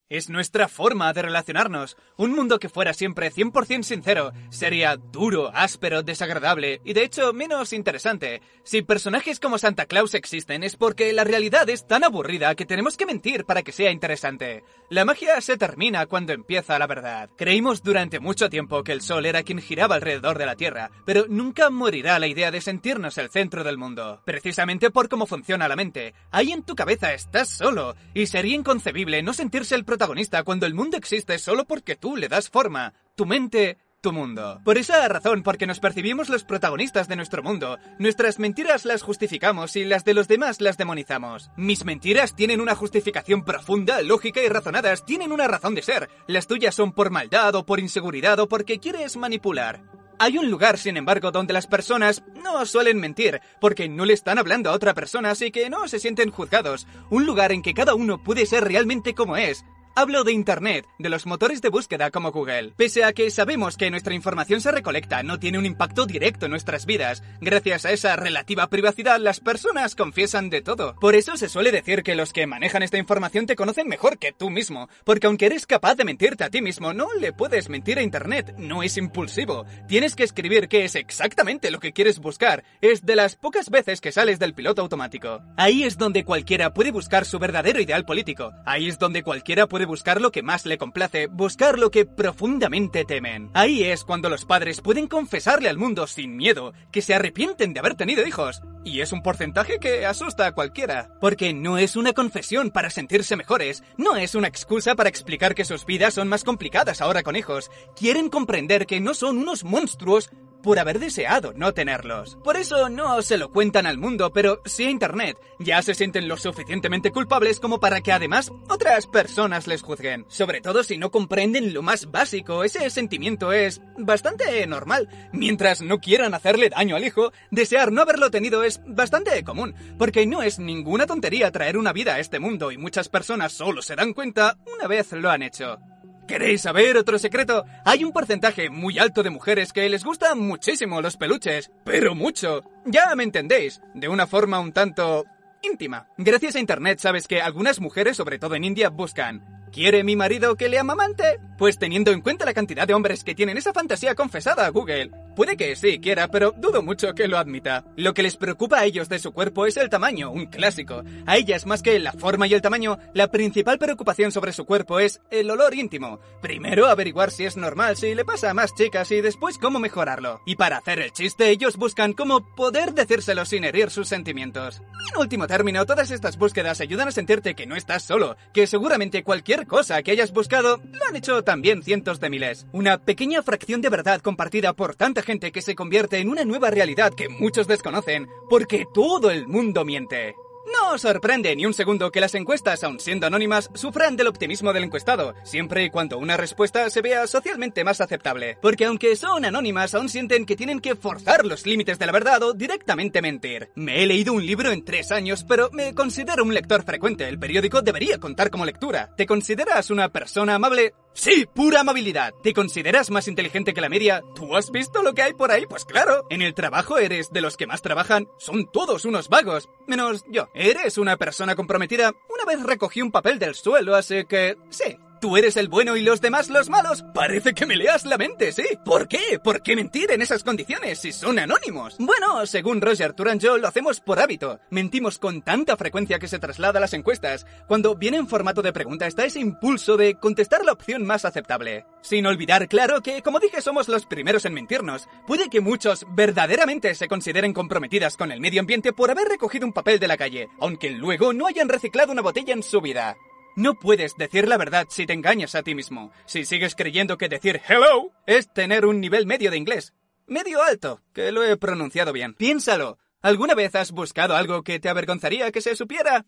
Es 0.09 0.31
nuestra 0.31 0.69
forma 0.69 1.13
de 1.13 1.21
relacionarnos. 1.21 1.99
Un 2.17 2.35
mundo 2.35 2.59
que 2.59 2.71
fuera 2.71 2.95
siempre 2.95 3.31
100% 3.31 3.83
sincero 3.83 4.33
sería 4.49 4.97
duro, 4.97 5.51
áspero, 5.53 6.03
desagradable 6.03 6.81
y 6.83 6.95
de 6.95 7.03
hecho 7.05 7.35
menos 7.35 7.75
interesante. 7.75 8.41
Si 8.65 8.81
personajes 8.81 9.39
como 9.39 9.59
Santa 9.59 9.85
Claus 9.85 10.15
existen 10.15 10.63
es 10.63 10.77
porque 10.77 11.13
la 11.13 11.25
realidad 11.25 11.69
es 11.69 11.87
tan 11.87 12.05
aburrida 12.05 12.55
que 12.55 12.65
tenemos 12.65 12.97
que 12.97 13.05
mentir 13.05 13.45
para 13.45 13.63
que 13.63 13.73
sea 13.73 13.91
interesante. 13.91 14.63
La 14.91 15.05
magia 15.05 15.39
se 15.43 15.59
termina 15.59 16.07
cuando 16.07 16.33
empieza 16.33 16.79
la 16.79 16.87
verdad. 16.87 17.29
Creímos 17.37 17.83
durante 17.83 18.21
mucho 18.21 18.49
tiempo 18.49 18.83
que 18.83 18.93
el 18.93 19.03
Sol 19.03 19.27
era 19.27 19.43
quien 19.43 19.61
giraba 19.61 19.97
alrededor 19.97 20.39
de 20.39 20.47
la 20.47 20.57
Tierra, 20.57 20.91
pero 21.05 21.27
nunca 21.29 21.69
morirá 21.69 22.19
la 22.19 22.27
idea 22.27 22.51
de 22.51 22.63
sentirnos 22.63 23.19
el 23.19 23.29
centro 23.29 23.65
del 23.65 23.77
mundo. 23.77 24.23
Precisamente 24.25 24.91
por 24.91 25.11
cómo 25.11 25.27
funciona 25.27 25.69
la 25.69 25.77
mente. 25.77 26.15
Ahí 26.31 26.53
en 26.53 26.63
tu 26.63 26.75
cabeza 26.75 27.13
estás 27.13 27.51
solo 27.51 27.97
y 28.15 28.29
sería 28.29 28.55
inconcebible 28.55 29.23
no 29.23 29.35
sentirse 29.35 29.75
el 29.75 29.85
protagonista 29.85 30.43
cuando 30.43 30.65
el 30.65 30.73
mundo 30.73 30.97
existe 30.97 31.39
solo 31.39 31.67
porque 31.67 31.95
tú 31.95 32.17
le 32.17 32.29
das 32.29 32.49
forma. 32.49 32.95
Tu 33.15 33.27
mente, 33.27 33.77
tu 34.01 34.13
mundo. 34.13 34.61
Por 34.65 34.79
esa 34.79 35.09
razón, 35.09 35.43
porque 35.43 35.67
nos 35.67 35.81
percibimos 35.81 36.29
los 36.29 36.45
protagonistas 36.45 37.09
de 37.09 37.17
nuestro 37.17 37.43
mundo, 37.43 37.79
nuestras 37.99 38.39
mentiras 38.39 38.85
las 38.85 39.03
justificamos 39.03 39.75
y 39.75 39.85
las 39.85 40.05
de 40.05 40.15
los 40.15 40.29
demás 40.29 40.61
las 40.61 40.77
demonizamos. 40.77 41.51
Mis 41.57 41.85
mentiras 41.85 42.37
tienen 42.37 42.61
una 42.61 42.77
justificación 42.77 43.45
profunda, 43.45 44.01
lógica 44.03 44.41
y 44.41 44.49
razonadas, 44.49 45.05
tienen 45.05 45.33
una 45.33 45.49
razón 45.49 45.75
de 45.75 45.83
ser. 45.83 46.09
Las 46.29 46.47
tuyas 46.47 46.77
son 46.77 46.93
por 46.93 47.11
maldad 47.11 47.55
o 47.57 47.67
por 47.67 47.81
inseguridad 47.81 48.39
o 48.39 48.49
porque 48.49 48.79
quieres 48.79 49.17
manipular. 49.17 49.83
Hay 50.21 50.39
un 50.39 50.51
lugar, 50.51 50.79
sin 50.79 50.97
embargo, 50.97 51.31
donde 51.31 51.53
las 51.53 51.67
personas 51.67 52.25
no 52.43 52.67
suelen 52.67 52.99
mentir, 52.99 53.41
porque 53.61 53.89
no 53.89 54.05
le 54.05 54.15
están 54.15 54.39
hablando 54.39 54.71
a 54.71 54.75
otra 54.75 54.95
persona, 54.95 55.31
así 55.31 55.53
que 55.53 55.71
no 55.71 55.87
se 55.87 56.01
sienten 56.01 56.31
juzgados. 56.31 56.87
Un 57.11 57.25
lugar 57.25 57.53
en 57.53 57.63
que 57.63 57.75
cada 57.75 57.95
uno 57.95 58.23
puede 58.23 58.47
ser 58.47 58.65
realmente 58.65 59.15
como 59.15 59.37
es, 59.37 59.65
Hablo 60.01 60.23
de 60.23 60.31
Internet, 60.31 60.87
de 61.01 61.09
los 61.09 61.27
motores 61.27 61.61
de 61.61 61.71
búsqueda 61.71 62.13
como 62.13 62.31
Google. 62.31 62.73
Pese 62.77 63.03
a 63.03 63.13
que 63.13 63.33
sabemos 63.33 63.77
que 63.77 63.91
nuestra 63.91 64.15
información 64.15 64.61
se 64.61 64.71
recolecta, 64.71 65.25
no 65.25 65.41
tiene 65.41 65.59
un 65.59 65.67
impacto 65.67 66.07
directo 66.07 66.45
en 66.45 66.53
nuestras 66.53 66.87
vidas. 66.87 67.25
Gracias 67.41 67.85
a 67.85 67.91
esa 67.91 68.15
relativa 68.15 68.69
privacidad, 68.69 69.19
las 69.19 69.41
personas 69.41 69.97
confiesan 69.97 70.51
de 70.51 70.63
todo. 70.63 70.95
Por 71.01 71.17
eso 71.17 71.37
se 71.37 71.49
suele 71.49 71.73
decir 71.73 72.05
que 72.05 72.15
los 72.15 72.33
que 72.33 72.47
manejan 72.47 72.85
esta 72.85 72.97
información 72.97 73.47
te 73.47 73.57
conocen 73.57 73.89
mejor 73.89 74.19
que 74.19 74.31
tú 74.31 74.51
mismo, 74.51 74.89
porque 75.03 75.27
aunque 75.27 75.47
eres 75.47 75.67
capaz 75.67 75.97
de 75.97 76.05
mentirte 76.05 76.45
a 76.45 76.51
ti 76.51 76.63
mismo, 76.63 76.93
no 76.95 77.13
le 77.15 77.33
puedes 77.33 77.69
mentir 77.69 77.99
a 77.99 78.03
Internet, 78.03 78.55
no 78.57 78.85
es 78.85 78.99
impulsivo. 78.99 79.67
Tienes 79.89 80.15
que 80.15 80.23
escribir 80.23 80.69
qué 80.69 80.85
es 80.85 80.95
exactamente 80.95 81.73
lo 81.73 81.81
que 81.81 81.93
quieres 81.93 82.21
buscar. 82.21 82.63
Es 82.83 83.05
de 83.05 83.17
las 83.17 83.35
pocas 83.35 83.69
veces 83.69 84.01
que 84.01 84.13
sales 84.13 84.39
del 84.39 84.55
piloto 84.55 84.81
automático. 84.81 85.43
Ahí 85.57 85.83
es 85.83 85.99
donde 85.99 86.25
cualquiera 86.25 86.73
puede 86.73 86.93
buscar 86.93 87.25
su 87.25 87.41
verdadero 87.41 87.81
ideal 87.81 88.05
político. 88.05 88.53
Ahí 88.65 88.87
es 88.87 89.01
donde 89.01 89.25
cualquiera 89.25 89.67
puede 89.67 89.88
buscar 89.89 90.21
lo 90.21 90.31
que 90.31 90.45
más 90.45 90.67
le 90.67 90.79
complace, 90.79 91.27
buscar 91.27 91.79
lo 91.79 91.91
que 91.91 92.07
profundamente 92.07 93.05
temen. 93.05 93.51
Ahí 93.55 93.83
es 93.83 94.05
cuando 94.05 94.29
los 94.29 94.45
padres 94.45 94.81
pueden 94.81 95.09
confesarle 95.09 95.69
al 95.69 95.79
mundo 95.79 96.07
sin 96.07 96.37
miedo 96.37 96.75
que 96.93 97.03
se 97.03 97.15
arrepienten 97.15 97.73
de 97.73 97.81
haber 97.81 97.97
tenido 97.97 98.25
hijos. 98.25 98.63
Y 98.85 99.01
es 99.01 99.13
un 99.13 99.23
porcentaje 99.23 99.79
que 99.81 100.07
asusta 100.07 100.47
a 100.47 100.53
cualquiera. 100.53 101.11
Porque 101.21 101.53
no 101.53 101.79
es 101.79 101.97
una 101.97 102.13
confesión 102.13 102.71
para 102.71 102.91
sentirse 102.91 103.35
mejores, 103.35 103.83
no 103.97 104.17
es 104.17 104.35
una 104.35 104.47
excusa 104.47 104.95
para 104.95 105.09
explicar 105.09 105.55
que 105.55 105.65
sus 105.65 105.85
vidas 105.85 106.15
son 106.15 106.29
más 106.29 106.45
complicadas 106.45 107.01
ahora 107.01 107.23
con 107.23 107.35
hijos. 107.35 107.71
Quieren 107.97 108.29
comprender 108.29 108.87
que 108.87 109.01
no 109.01 109.15
son 109.15 109.39
unos 109.39 109.65
monstruos 109.65 110.31
por 110.63 110.79
haber 110.79 110.99
deseado 110.99 111.53
no 111.55 111.73
tenerlos. 111.73 112.37
Por 112.45 112.57
eso 112.57 112.89
no 112.89 113.23
se 113.23 113.39
lo 113.39 113.51
cuentan 113.51 113.87
al 113.87 113.99
mundo, 113.99 114.33
pero 114.33 114.61
sí 114.65 114.85
a 114.85 114.91
Internet. 114.91 115.37
Ya 115.59 115.83
se 115.83 115.95
sienten 115.95 116.29
lo 116.29 116.37
suficientemente 116.37 117.11
culpables 117.11 117.61
como 117.61 117.81
para 117.81 118.01
que 118.01 118.13
además 118.13 118.51
otras 118.69 119.07
personas 119.07 119.67
les 119.67 119.83
juzguen. 119.83 120.25
Sobre 120.29 120.61
todo 120.61 120.83
si 120.83 120.99
no 120.99 121.11
comprenden 121.11 121.75
lo 121.75 121.83
más 121.83 122.11
básico, 122.11 122.65
ese 122.65 122.89
sentimiento 122.91 123.53
es 123.53 123.81
bastante 123.97 124.67
normal. 124.67 125.09
Mientras 125.33 125.83
no 125.83 125.99
quieran 125.99 126.35
hacerle 126.35 126.71
daño 126.71 126.97
al 126.97 127.05
hijo, 127.05 127.33
desear 127.51 127.93
no 127.93 128.03
haberlo 128.03 128.31
tenido 128.31 128.63
es 128.65 128.81
bastante 128.87 129.43
común, 129.45 129.75
porque 129.99 130.27
no 130.27 130.43
es 130.43 130.59
ninguna 130.59 131.07
tontería 131.07 131.51
traer 131.51 131.77
una 131.77 131.93
vida 131.93 132.15
a 132.15 132.21
este 132.21 132.39
mundo 132.39 132.73
y 132.73 132.79
muchas 132.79 133.09
personas 133.09 133.53
solo 133.53 133.83
se 133.83 133.97
dan 133.97 134.13
cuenta 134.13 134.57
una 134.77 134.87
vez 134.87 135.13
lo 135.13 135.31
han 135.31 135.43
hecho. 135.43 135.79
¿Queréis 136.29 136.61
saber 136.61 136.99
otro 136.99 137.19
secreto? 137.19 137.65
Hay 137.87 138.05
un 138.05 138.13
porcentaje 138.13 138.69
muy 138.69 138.99
alto 138.99 139.23
de 139.23 139.31
mujeres 139.31 139.73
que 139.73 139.89
les 139.89 140.05
gustan 140.05 140.39
muchísimo 140.39 141.01
los 141.01 141.17
peluches, 141.17 141.71
pero 141.85 142.15
mucho. 142.15 142.63
Ya 142.85 143.15
me 143.15 143.25
entendéis, 143.25 143.81
de 143.95 144.09
una 144.09 144.27
forma 144.27 144.61
un 144.61 144.73
tanto 144.73 145.25
íntima. 145.63 146.07
Gracias 146.19 146.55
a 146.55 146.61
Internet 146.61 146.99
sabes 146.99 147.27
que 147.27 147.41
algunas 147.41 147.81
mujeres, 147.81 148.19
sobre 148.19 148.39
todo 148.39 148.57
en 148.57 148.65
India, 148.65 148.91
buscan 148.91 149.58
¿Quiere 149.73 150.03
mi 150.03 150.17
marido 150.17 150.57
que 150.57 150.69
le 150.69 150.79
amamante? 150.79 151.41
Pues 151.59 151.79
teniendo 151.79 152.13
en 152.13 152.21
cuenta 152.21 152.45
la 152.45 152.55
cantidad 152.55 152.87
de 152.87 152.95
hombres 152.95 153.25
que 153.25 153.35
tienen 153.35 153.57
esa 153.59 153.73
fantasía 153.73 154.15
confesada 154.15 154.65
a 154.65 154.71
Google, 154.71 155.11
puede 155.35 155.57
que 155.57 155.75
sí 155.77 155.99
quiera, 155.99 156.29
pero 156.29 156.53
dudo 156.57 156.83
mucho 156.83 157.15
que 157.15 157.29
lo 157.29 157.37
admita. 157.37 157.85
Lo 157.97 158.15
que 158.15 158.23
les 158.23 158.37
preocupa 158.37 158.79
a 158.79 158.85
ellos 158.85 159.09
de 159.09 159.19
su 159.19 159.33
cuerpo 159.33 159.67
es 159.67 159.77
el 159.77 159.91
tamaño, 159.91 160.31
un 160.31 160.47
clásico. 160.47 161.03
A 161.27 161.37
ellas, 161.37 161.67
más 161.67 161.83
que 161.83 161.99
la 161.99 162.13
forma 162.13 162.47
y 162.47 162.55
el 162.55 162.63
tamaño, 162.63 162.99
la 163.13 163.31
principal 163.31 163.79
preocupación 163.79 164.31
sobre 164.31 164.53
su 164.53 164.65
cuerpo 164.65 165.01
es 165.01 165.21
el 165.31 165.51
olor 165.51 165.75
íntimo. 165.75 166.21
Primero 166.41 166.87
averiguar 166.87 167.31
si 167.31 167.45
es 167.45 167.57
normal, 167.57 167.97
si 167.97 168.15
le 168.15 168.25
pasa 168.25 168.51
a 168.51 168.55
más 168.55 168.75
chicas 168.75 169.11
y 169.11 169.21
después 169.21 169.59
cómo 169.59 169.81
mejorarlo. 169.81 170.41
Y 170.47 170.57
para 170.57 170.79
hacer 170.79 171.01
el 171.01 171.13
chiste, 171.13 171.51
ellos 171.51 171.77
buscan 171.77 172.13
cómo 172.13 172.55
poder 172.55 172.95
decírselo 172.95 173.45
sin 173.45 173.65
herir 173.65 173.91
sus 173.91 174.09
sentimientos. 174.09 174.81
En 175.13 175.21
último 175.21 175.47
término, 175.47 175.85
todas 175.87 176.11
estas 176.13 176.39
búsquedas 176.39 176.81
ayudan 176.81 177.09
a 177.09 177.13
sentirte 177.13 177.55
que 177.55 177.67
no 177.67 177.75
estás 177.75 178.05
solo, 178.05 178.37
que 178.55 178.67
seguramente 178.67 179.25
cosa 179.67 180.03
que 180.03 180.11
hayas 180.11 180.33
buscado 180.33 180.81
lo 180.93 181.05
han 181.09 181.17
hecho 181.17 181.43
también 181.45 181.83
cientos 181.83 182.21
de 182.21 182.31
miles. 182.31 182.67
Una 182.73 182.99
pequeña 182.99 183.43
fracción 183.43 183.81
de 183.81 183.89
verdad 183.89 184.21
compartida 184.21 184.73
por 184.73 184.95
tanta 184.95 185.23
gente 185.23 185.53
que 185.53 185.63
se 185.63 185.75
convierte 185.75 186.19
en 186.19 186.29
una 186.29 186.45
nueva 186.45 186.71
realidad 186.71 187.13
que 187.15 187.29
muchos 187.29 187.67
desconocen, 187.67 188.29
porque 188.49 188.87
todo 188.93 189.31
el 189.31 189.47
mundo 189.47 189.85
miente. 189.85 190.35
No 190.73 190.99
sorprende 190.99 191.55
ni 191.55 191.67
un 191.67 191.75
segundo 191.75 192.11
que 192.11 192.21
las 192.21 192.35
encuestas, 192.35 192.83
aun 192.83 193.01
siendo 193.01 193.27
anónimas, 193.27 193.71
sufran 193.75 194.17
del 194.17 194.27
optimismo 194.27 194.73
del 194.73 194.85
encuestado, 194.85 195.35
siempre 195.45 195.85
y 195.85 195.91
cuando 195.91 196.19
una 196.19 196.37
respuesta 196.37 196.91
se 196.91 197.03
vea 197.03 197.27
socialmente 197.27 197.85
más 197.85 198.01
aceptable. 198.01 198.59
Porque 198.61 198.85
aunque 198.85 199.17
son 199.17 199.45
anónimas, 199.45 199.95
aún 199.95 200.09
sienten 200.09 200.47
que 200.47 200.57
tienen 200.57 200.81
que 200.81 200.97
forzar 200.97 201.45
los 201.45 201.67
límites 201.67 201.99
de 201.99 202.07
la 202.07 202.13
verdad 202.13 202.43
o 202.43 202.55
directamente 202.55 203.23
mentir. 203.23 203.71
Me 203.75 204.03
he 204.03 204.07
leído 204.07 204.33
un 204.33 204.45
libro 204.45 204.71
en 204.73 204.85
tres 204.85 205.13
años, 205.13 205.45
pero 205.45 205.71
me 205.73 205.95
considero 205.95 206.45
un 206.45 206.55
lector 206.55 206.83
frecuente. 206.83 207.29
El 207.29 207.39
periódico 207.39 207.83
debería 207.83 208.19
contar 208.19 208.51
como 208.51 208.67
lectura. 208.67 209.15
¿Te 209.17 209.27
consideras 209.27 209.91
una 209.91 210.09
persona 210.11 210.57
amable? 210.57 210.95
Sí, 211.19 211.47
pura 211.53 211.81
amabilidad. 211.81 212.33
¿Te 212.45 212.55
consideras 212.55 213.11
más 213.11 213.27
inteligente 213.27 213.75
que 213.75 213.81
la 213.81 213.89
media? 213.89 214.23
¿Tú 214.37 214.55
has 214.55 214.71
visto 214.71 215.03
lo 215.03 215.15
que 215.15 215.23
hay 215.23 215.35
por 215.35 215.51
ahí? 215.51 215.67
Pues 215.67 215.85
claro. 215.85 216.25
En 216.31 216.43
el 216.43 216.55
trabajo 216.55 216.97
eres 216.97 217.33
de 217.33 217.41
los 217.41 217.57
que 217.57 217.67
más 217.67 217.83
trabajan. 217.83 218.29
Son 218.39 218.71
todos 218.71 219.05
unos 219.05 219.29
vagos. 219.29 219.69
Menos 219.89 220.25
yo. 220.31 220.49
Eres 220.55 220.97
una 220.97 221.17
persona 221.17 221.57
comprometida. 221.57 222.15
Una 222.33 222.45
vez 222.45 222.63
recogí 222.63 223.03
un 223.03 223.11
papel 223.11 223.41
del 223.41 223.57
suelo, 223.57 223.97
así 223.97 224.27
que... 224.27 224.57
Sí, 224.71 224.97
Tú 225.21 225.37
eres 225.37 225.57
el 225.57 225.69
bueno 225.69 225.97
y 225.97 226.03
los 226.03 226.21
demás 226.21 226.49
los 226.49 226.69
malos. 226.69 227.05
Parece 227.13 227.53
que 227.53 227.67
me 227.67 227.77
leas 227.77 228.05
la 228.05 228.19
mente, 228.19 228.53
sí. 228.53 228.65
¿Por 228.85 229.09
qué? 229.09 229.41
¿Por 229.43 229.63
qué 229.63 229.75
mentir 229.75 230.13
en 230.13 230.23
esas 230.23 230.45
condiciones 230.45 231.01
si 231.01 231.11
son 231.11 231.41
anónimos? 231.41 231.97
Bueno, 231.99 232.47
según 232.47 232.81
Roger 232.81 233.15
Turanjo, 233.15 233.59
lo 233.59 233.67
hacemos 233.67 233.99
por 233.99 234.21
hábito. 234.21 234.61
Mentimos 234.71 235.19
con 235.19 235.43
tanta 235.43 235.77
frecuencia 235.77 236.21
que 236.21 236.29
se 236.29 236.39
traslada 236.39 236.79
a 236.79 236.81
las 236.81 236.93
encuestas. 236.93 237.47
Cuando 237.67 237.97
viene 237.97 238.17
en 238.17 238.29
formato 238.29 238.63
de 238.63 238.73
pregunta 238.73 239.09
está 239.09 239.25
ese 239.25 239.41
impulso 239.41 239.97
de 239.97 240.15
contestar 240.15 240.65
la 240.65 240.73
opción 240.73 241.05
más 241.05 241.25
aceptable. 241.25 241.85
Sin 242.01 242.25
olvidar, 242.27 242.69
claro, 242.69 243.03
que 243.03 243.23
como 243.23 243.41
dije 243.41 243.61
somos 243.61 243.89
los 243.89 244.07
primeros 244.07 244.45
en 244.45 244.55
mentirnos. 244.55 245.09
Puede 245.27 245.51
que 245.51 245.61
muchos 245.61 246.07
verdaderamente 246.15 246.95
se 246.95 247.09
consideren 247.09 247.53
comprometidas 247.53 248.17
con 248.17 248.31
el 248.31 248.41
medio 248.41 248.61
ambiente 248.61 248.93
por 248.93 249.11
haber 249.11 249.27
recogido 249.27 249.67
un 249.67 249.73
papel 249.73 249.99
de 249.99 250.09
la 250.09 250.17
calle, 250.17 250.49
aunque 250.61 250.91
luego 250.91 251.33
no 251.33 251.47
hayan 251.47 251.69
reciclado 251.69 252.13
una 252.13 252.23
botella 252.23 252.55
en 252.55 252.63
su 252.63 252.81
vida. 252.81 253.17
No 253.59 253.75
puedes 253.75 254.15
decir 254.17 254.47
la 254.47 254.57
verdad 254.57 254.87
si 254.89 255.05
te 255.05 255.15
engañas 255.15 255.57
a 255.57 255.65
ti 255.65 255.75
mismo. 255.75 256.13
Si 256.27 256.45
sigues 256.45 256.77
creyendo 256.77 257.19
que 257.19 257.29
decir 257.29 257.61
hello 257.69 258.13
es 258.25 258.53
tener 258.53 258.87
un 258.87 259.01
nivel 259.01 259.27
medio 259.27 259.51
de 259.51 259.57
inglés. 259.57 259.95
Medio 260.29 260.63
alto, 260.63 261.03
que 261.13 261.33
lo 261.33 261.43
he 261.43 261.57
pronunciado 261.57 262.13
bien. 262.13 262.35
Piénsalo. 262.35 262.99
¿Alguna 263.21 263.57
vez 263.57 263.75
has 263.75 263.91
buscado 263.91 264.37
algo 264.37 264.63
que 264.63 264.79
te 264.79 264.89
avergonzaría 264.89 265.51
que 265.51 265.61
se 265.61 265.75
supiera? 265.75 266.25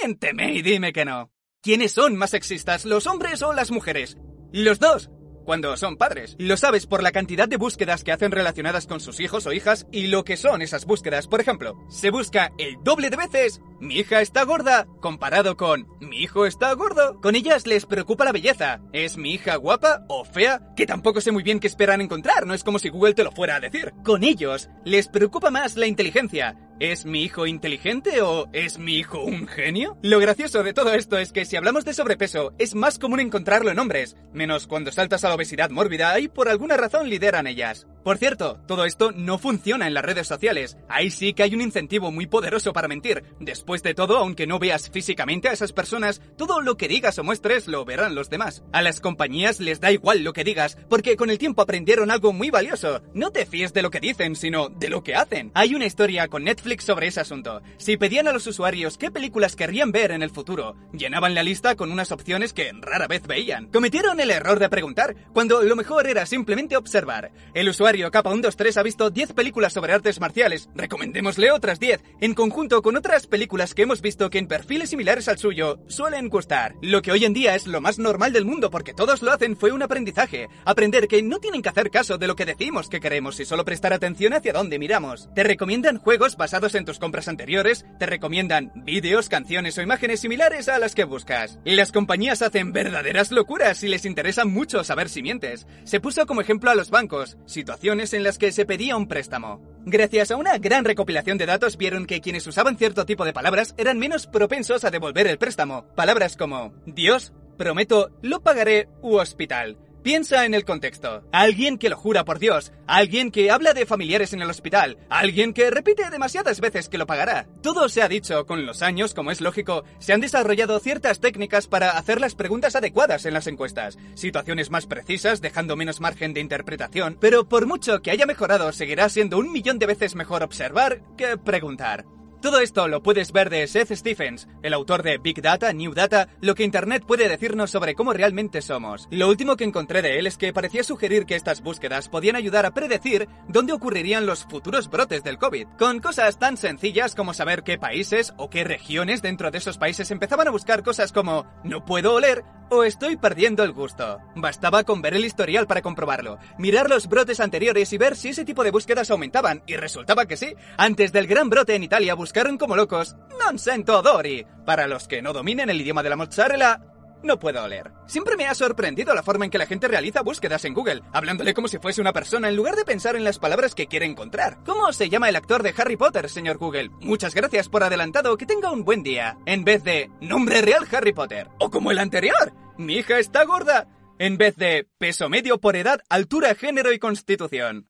Miénteme 0.00 0.54
y 0.54 0.62
dime 0.62 0.94
que 0.94 1.04
no. 1.04 1.30
¿Quiénes 1.60 1.92
son 1.92 2.16
más 2.16 2.30
sexistas, 2.30 2.86
los 2.86 3.06
hombres 3.06 3.42
o 3.42 3.52
las 3.52 3.70
mujeres? 3.70 4.16
Los 4.50 4.78
dos 4.78 5.10
cuando 5.44 5.76
son 5.76 5.96
padres. 5.96 6.36
Lo 6.38 6.56
sabes 6.56 6.86
por 6.86 7.02
la 7.02 7.12
cantidad 7.12 7.48
de 7.48 7.56
búsquedas 7.56 8.04
que 8.04 8.12
hacen 8.12 8.32
relacionadas 8.32 8.86
con 8.86 9.00
sus 9.00 9.20
hijos 9.20 9.46
o 9.46 9.52
hijas 9.52 9.86
y 9.92 10.08
lo 10.08 10.24
que 10.24 10.36
son 10.36 10.62
esas 10.62 10.84
búsquedas. 10.84 11.28
Por 11.28 11.40
ejemplo, 11.40 11.78
se 11.88 12.10
busca 12.10 12.52
el 12.58 12.76
doble 12.82 13.10
de 13.10 13.16
veces 13.16 13.60
mi 13.84 13.96
hija 13.96 14.22
está 14.22 14.44
gorda 14.44 14.86
comparado 15.00 15.58
con 15.58 15.86
mi 16.00 16.22
hijo 16.22 16.46
está 16.46 16.72
gordo. 16.72 17.20
Con 17.20 17.34
ellas 17.34 17.66
les 17.66 17.84
preocupa 17.84 18.24
la 18.24 18.32
belleza. 18.32 18.80
¿Es 18.92 19.18
mi 19.18 19.34
hija 19.34 19.56
guapa 19.56 20.04
o 20.08 20.24
fea? 20.24 20.72
Que 20.74 20.86
tampoco 20.86 21.20
sé 21.20 21.32
muy 21.32 21.42
bien 21.42 21.60
qué 21.60 21.66
esperan 21.66 22.00
encontrar, 22.00 22.46
no 22.46 22.54
es 22.54 22.64
como 22.64 22.78
si 22.78 22.88
Google 22.88 23.12
te 23.12 23.24
lo 23.24 23.32
fuera 23.32 23.56
a 23.56 23.60
decir. 23.60 23.92
Con 24.02 24.24
ellos 24.24 24.70
les 24.84 25.08
preocupa 25.08 25.50
más 25.50 25.76
la 25.76 25.86
inteligencia. 25.86 26.56
¿Es 26.80 27.06
mi 27.06 27.22
hijo 27.22 27.46
inteligente 27.46 28.20
o 28.20 28.48
es 28.52 28.78
mi 28.78 28.96
hijo 28.96 29.22
un 29.22 29.46
genio? 29.46 29.96
Lo 30.02 30.18
gracioso 30.18 30.64
de 30.64 30.72
todo 30.72 30.92
esto 30.92 31.18
es 31.18 31.30
que 31.30 31.44
si 31.44 31.54
hablamos 31.54 31.84
de 31.84 31.94
sobrepeso, 31.94 32.52
es 32.58 32.74
más 32.74 32.98
común 32.98 33.20
encontrarlo 33.20 33.70
en 33.70 33.78
hombres, 33.78 34.16
menos 34.32 34.66
cuando 34.66 34.90
saltas 34.90 35.22
a 35.22 35.28
la 35.28 35.36
obesidad 35.36 35.70
mórbida 35.70 36.18
y 36.18 36.26
por 36.26 36.48
alguna 36.48 36.76
razón 36.76 37.08
lideran 37.08 37.46
ellas. 37.46 37.86
Por 38.02 38.18
cierto, 38.18 38.60
todo 38.66 38.84
esto 38.84 39.12
no 39.12 39.38
funciona 39.38 39.86
en 39.86 39.94
las 39.94 40.04
redes 40.04 40.26
sociales. 40.26 40.76
Ahí 40.88 41.10
sí 41.10 41.32
que 41.32 41.44
hay 41.44 41.54
un 41.54 41.62
incentivo 41.62 42.10
muy 42.10 42.26
poderoso 42.26 42.72
para 42.72 42.88
mentir. 42.88 43.22
Después 43.40 43.82
de 43.82 43.94
todo, 43.94 44.18
aunque 44.18 44.46
no 44.46 44.58
veas 44.58 44.90
físicamente 44.90 45.48
a 45.48 45.52
esas 45.52 45.72
personas, 45.72 46.20
todo 46.36 46.60
lo 46.60 46.76
que 46.76 46.88
digas 46.88 47.18
o 47.18 47.24
muestres 47.24 47.66
lo 47.66 47.84
verán 47.86 48.14
los 48.14 48.28
demás. 48.28 48.62
A 48.72 48.82
las 48.82 49.00
compañías 49.00 49.58
les 49.60 49.80
da 49.80 49.90
igual 49.90 50.22
lo 50.22 50.34
que 50.34 50.44
digas, 50.44 50.76
porque 50.90 51.16
con 51.16 51.30
el 51.30 51.38
tiempo 51.38 51.62
aprendieron 51.62 52.10
algo 52.10 52.34
muy 52.34 52.50
valioso. 52.50 53.00
No 53.14 53.30
te 53.30 53.46
fíes 53.46 53.72
de 53.72 53.80
lo 53.80 53.90
que 53.90 54.00
dicen, 54.00 54.36
sino 54.36 54.68
de 54.68 54.90
lo 54.90 55.02
que 55.02 55.14
hacen. 55.14 55.50
Hay 55.54 55.74
una 55.74 55.86
historia 55.86 56.28
con 56.28 56.44
Netflix 56.44 56.63
sobre 56.80 57.08
ese 57.08 57.20
asunto. 57.20 57.62
Si 57.76 57.96
pedían 57.96 58.26
a 58.26 58.32
los 58.32 58.46
usuarios 58.46 58.96
qué 58.96 59.10
películas 59.10 59.54
querrían 59.54 59.92
ver 59.92 60.10
en 60.10 60.22
el 60.22 60.30
futuro, 60.30 60.76
llenaban 60.92 61.34
la 61.34 61.42
lista 61.42 61.76
con 61.76 61.92
unas 61.92 62.10
opciones 62.10 62.54
que 62.54 62.72
rara 62.80 63.06
vez 63.06 63.26
veían. 63.26 63.66
Cometieron 63.66 64.18
el 64.18 64.30
error 64.30 64.58
de 64.58 64.70
preguntar, 64.70 65.14
cuando 65.34 65.62
lo 65.62 65.76
mejor 65.76 66.06
era 66.06 66.24
simplemente 66.24 66.76
observar. 66.76 67.32
El 67.52 67.68
usuario 67.68 68.10
Capa 68.10 68.30
123 68.30 68.76
ha 68.78 68.82
visto 68.82 69.10
10 69.10 69.34
películas 69.34 69.74
sobre 69.74 69.92
artes 69.92 70.20
marciales. 70.20 70.70
Recomendémosle 70.74 71.52
otras 71.52 71.78
10, 71.78 72.02
en 72.20 72.34
conjunto 72.34 72.80
con 72.80 72.96
otras 72.96 73.26
películas 73.26 73.74
que 73.74 73.82
hemos 73.82 74.00
visto 74.00 74.30
que 74.30 74.38
en 74.38 74.48
perfiles 74.48 74.88
similares 74.90 75.28
al 75.28 75.38
suyo 75.38 75.78
suelen 75.86 76.28
gustar. 76.30 76.76
Lo 76.80 77.02
que 77.02 77.12
hoy 77.12 77.26
en 77.26 77.34
día 77.34 77.54
es 77.54 77.66
lo 77.66 77.82
más 77.82 77.98
normal 77.98 78.32
del 78.32 78.46
mundo 78.46 78.70
porque 78.70 78.94
todos 78.94 79.22
lo 79.22 79.32
hacen 79.32 79.56
fue 79.56 79.70
un 79.70 79.82
aprendizaje. 79.82 80.48
Aprender 80.64 81.08
que 81.08 81.22
no 81.22 81.40
tienen 81.40 81.60
que 81.60 81.68
hacer 81.68 81.90
caso 81.90 82.16
de 82.16 82.26
lo 82.26 82.36
que 82.36 82.46
decimos 82.46 82.88
que 82.88 83.00
queremos 83.00 83.38
y 83.38 83.44
solo 83.44 83.66
prestar 83.66 83.92
atención 83.92 84.32
hacia 84.32 84.54
dónde 84.54 84.78
miramos. 84.78 85.28
Te 85.34 85.44
recomiendan 85.44 85.98
juegos 85.98 86.36
basados 86.36 86.53
en 86.54 86.84
tus 86.84 87.00
compras 87.00 87.26
anteriores, 87.26 87.84
te 87.98 88.06
recomiendan 88.06 88.70
vídeos, 88.76 89.28
canciones 89.28 89.76
o 89.76 89.82
imágenes 89.82 90.20
similares 90.20 90.68
a 90.68 90.78
las 90.78 90.94
que 90.94 91.02
buscas. 91.02 91.58
Las 91.64 91.90
compañías 91.90 92.42
hacen 92.42 92.72
verdaderas 92.72 93.32
locuras 93.32 93.82
y 93.82 93.88
les 93.88 94.04
interesa 94.04 94.44
mucho 94.44 94.84
saber 94.84 95.08
si 95.08 95.20
mientes. 95.20 95.66
Se 95.82 95.98
puso 95.98 96.26
como 96.26 96.40
ejemplo 96.40 96.70
a 96.70 96.76
los 96.76 96.90
bancos, 96.90 97.38
situación 97.44 98.00
en 98.00 98.22
las 98.22 98.38
que 98.38 98.52
se 98.52 98.66
pedía 98.66 98.96
un 98.96 99.08
préstamo. 99.08 99.60
Gracias 99.84 100.30
a 100.30 100.36
una 100.36 100.58
gran 100.58 100.84
recopilación 100.84 101.38
de 101.38 101.46
datos 101.46 101.76
vieron 101.76 102.06
que 102.06 102.20
quienes 102.20 102.46
usaban 102.46 102.78
cierto 102.78 103.04
tipo 103.04 103.24
de 103.24 103.32
palabras 103.32 103.74
eran 103.76 103.98
menos 103.98 104.28
propensos 104.28 104.84
a 104.84 104.90
devolver 104.90 105.26
el 105.26 105.38
préstamo. 105.38 105.86
Palabras 105.96 106.36
como 106.36 106.72
Dios, 106.86 107.32
prometo, 107.58 108.10
lo 108.22 108.42
pagaré 108.42 108.88
u 109.02 109.16
hospital. 109.16 109.76
Piensa 110.04 110.44
en 110.44 110.52
el 110.52 110.66
contexto. 110.66 111.24
Alguien 111.32 111.78
que 111.78 111.88
lo 111.88 111.96
jura 111.96 112.26
por 112.26 112.38
Dios, 112.38 112.72
alguien 112.86 113.30
que 113.30 113.50
habla 113.50 113.72
de 113.72 113.86
familiares 113.86 114.34
en 114.34 114.42
el 114.42 114.50
hospital, 114.50 114.98
alguien 115.08 115.54
que 115.54 115.70
repite 115.70 116.10
demasiadas 116.10 116.60
veces 116.60 116.90
que 116.90 116.98
lo 116.98 117.06
pagará. 117.06 117.46
Todo 117.62 117.88
se 117.88 118.02
ha 118.02 118.08
dicho, 118.08 118.44
con 118.44 118.66
los 118.66 118.82
años, 118.82 119.14
como 119.14 119.30
es 119.30 119.40
lógico, 119.40 119.84
se 120.00 120.12
han 120.12 120.20
desarrollado 120.20 120.78
ciertas 120.78 121.20
técnicas 121.20 121.68
para 121.68 121.92
hacer 121.92 122.20
las 122.20 122.34
preguntas 122.34 122.76
adecuadas 122.76 123.24
en 123.24 123.32
las 123.32 123.46
encuestas, 123.46 123.96
situaciones 124.12 124.70
más 124.70 124.84
precisas, 124.84 125.40
dejando 125.40 125.74
menos 125.74 126.02
margen 126.02 126.34
de 126.34 126.40
interpretación, 126.40 127.16
pero 127.18 127.48
por 127.48 127.64
mucho 127.64 128.02
que 128.02 128.10
haya 128.10 128.26
mejorado, 128.26 128.72
seguirá 128.72 129.08
siendo 129.08 129.38
un 129.38 129.52
millón 129.52 129.78
de 129.78 129.86
veces 129.86 130.16
mejor 130.16 130.42
observar 130.42 131.00
que 131.16 131.38
preguntar. 131.38 132.04
Todo 132.44 132.60
esto 132.60 132.88
lo 132.88 133.02
puedes 133.02 133.32
ver 133.32 133.48
de 133.48 133.66
Seth 133.66 133.94
Stephens, 133.94 134.48
el 134.62 134.74
autor 134.74 135.02
de 135.02 135.16
Big 135.16 135.40
Data, 135.40 135.72
New 135.72 135.94
Data, 135.94 136.28
lo 136.42 136.54
que 136.54 136.62
Internet 136.62 137.02
puede 137.06 137.26
decirnos 137.26 137.70
sobre 137.70 137.94
cómo 137.94 138.12
realmente 138.12 138.60
somos. 138.60 139.08
Lo 139.10 139.30
último 139.30 139.56
que 139.56 139.64
encontré 139.64 140.02
de 140.02 140.18
él 140.18 140.26
es 140.26 140.36
que 140.36 140.52
parecía 140.52 140.84
sugerir 140.84 141.24
que 141.24 141.36
estas 141.36 141.62
búsquedas 141.62 142.10
podían 142.10 142.36
ayudar 142.36 142.66
a 142.66 142.74
predecir 142.74 143.30
dónde 143.48 143.72
ocurrirían 143.72 144.26
los 144.26 144.44
futuros 144.44 144.90
brotes 144.90 145.24
del 145.24 145.38
COVID, 145.38 145.68
con 145.78 146.00
cosas 146.00 146.38
tan 146.38 146.58
sencillas 146.58 147.14
como 147.14 147.32
saber 147.32 147.62
qué 147.62 147.78
países 147.78 148.34
o 148.36 148.50
qué 148.50 148.62
regiones 148.62 149.22
dentro 149.22 149.50
de 149.50 149.56
esos 149.56 149.78
países 149.78 150.10
empezaban 150.10 150.46
a 150.46 150.50
buscar 150.50 150.82
cosas 150.82 151.12
como 151.12 151.46
no 151.64 151.86
puedo 151.86 152.12
oler 152.12 152.44
o 152.70 152.84
estoy 152.84 153.16
perdiendo 153.16 153.62
el 153.62 153.72
gusto. 153.72 154.18
Bastaba 154.34 154.84
con 154.84 155.02
ver 155.02 155.14
el 155.14 155.24
historial 155.24 155.66
para 155.66 155.82
comprobarlo, 155.82 156.38
mirar 156.58 156.88
los 156.88 157.08
brotes 157.08 157.40
anteriores 157.40 157.92
y 157.92 157.98
ver 157.98 158.16
si 158.16 158.30
ese 158.30 158.44
tipo 158.44 158.64
de 158.64 158.70
búsquedas 158.70 159.10
aumentaban, 159.10 159.62
y 159.66 159.76
resultaba 159.76 160.26
que 160.26 160.36
sí. 160.36 160.54
Antes 160.76 161.12
del 161.12 161.26
gran 161.26 161.50
brote 161.50 161.74
en 161.74 161.82
Italia 161.84 162.14
como 162.58 162.74
locos 162.74 163.14
Non 163.38 163.58
sento 163.58 163.98
odori. 163.98 164.46
Para 164.66 164.86
los 164.86 165.06
que 165.06 165.22
no 165.22 165.32
dominen 165.32 165.70
el 165.70 165.80
idioma 165.80 166.02
de 166.02 166.10
la 166.10 166.16
mozzarella, 166.16 166.80
no 167.22 167.38
puedo 167.38 167.62
oler. 167.62 167.92
Siempre 168.06 168.36
me 168.36 168.46
ha 168.46 168.54
sorprendido 168.54 169.14
la 169.14 169.22
forma 169.22 169.44
en 169.44 169.50
que 169.50 169.58
la 169.58 169.66
gente 169.66 169.86
realiza 169.86 170.22
búsquedas 170.22 170.64
en 170.64 170.74
Google, 170.74 171.02
hablándole 171.12 171.54
como 171.54 171.68
si 171.68 171.78
fuese 171.78 172.00
una 172.00 172.12
persona 172.12 172.48
en 172.48 172.56
lugar 172.56 172.74
de 172.74 172.84
pensar 172.84 173.16
en 173.16 173.24
las 173.24 173.38
palabras 173.38 173.74
que 173.74 173.86
quiere 173.86 174.06
encontrar. 174.06 174.58
¿Cómo 174.64 174.92
se 174.92 175.08
llama 175.08 175.28
el 175.28 175.36
actor 175.36 175.62
de 175.62 175.74
Harry 175.76 175.96
Potter, 175.96 176.28
señor 176.28 176.58
Google? 176.58 176.90
Muchas 177.00 177.34
gracias 177.34 177.68
por 177.68 177.82
adelantado, 177.82 178.36
que 178.36 178.46
tenga 178.46 178.72
un 178.72 178.84
buen 178.84 179.02
día. 179.02 179.38
En 179.46 179.64
vez 179.64 179.84
de 179.84 180.10
nombre 180.20 180.60
real 180.60 180.86
Harry 180.90 181.12
Potter. 181.12 181.48
O 181.60 181.70
como 181.70 181.90
el 181.90 181.98
anterior, 181.98 182.52
mi 182.78 182.94
hija 182.94 183.18
está 183.18 183.44
gorda. 183.44 183.88
En 184.18 184.38
vez 184.38 184.56
de 184.56 184.88
peso 184.98 185.28
medio 185.28 185.60
por 185.60 185.76
edad, 185.76 186.00
altura, 186.08 186.54
género 186.54 186.92
y 186.92 186.98
constitución. 186.98 187.88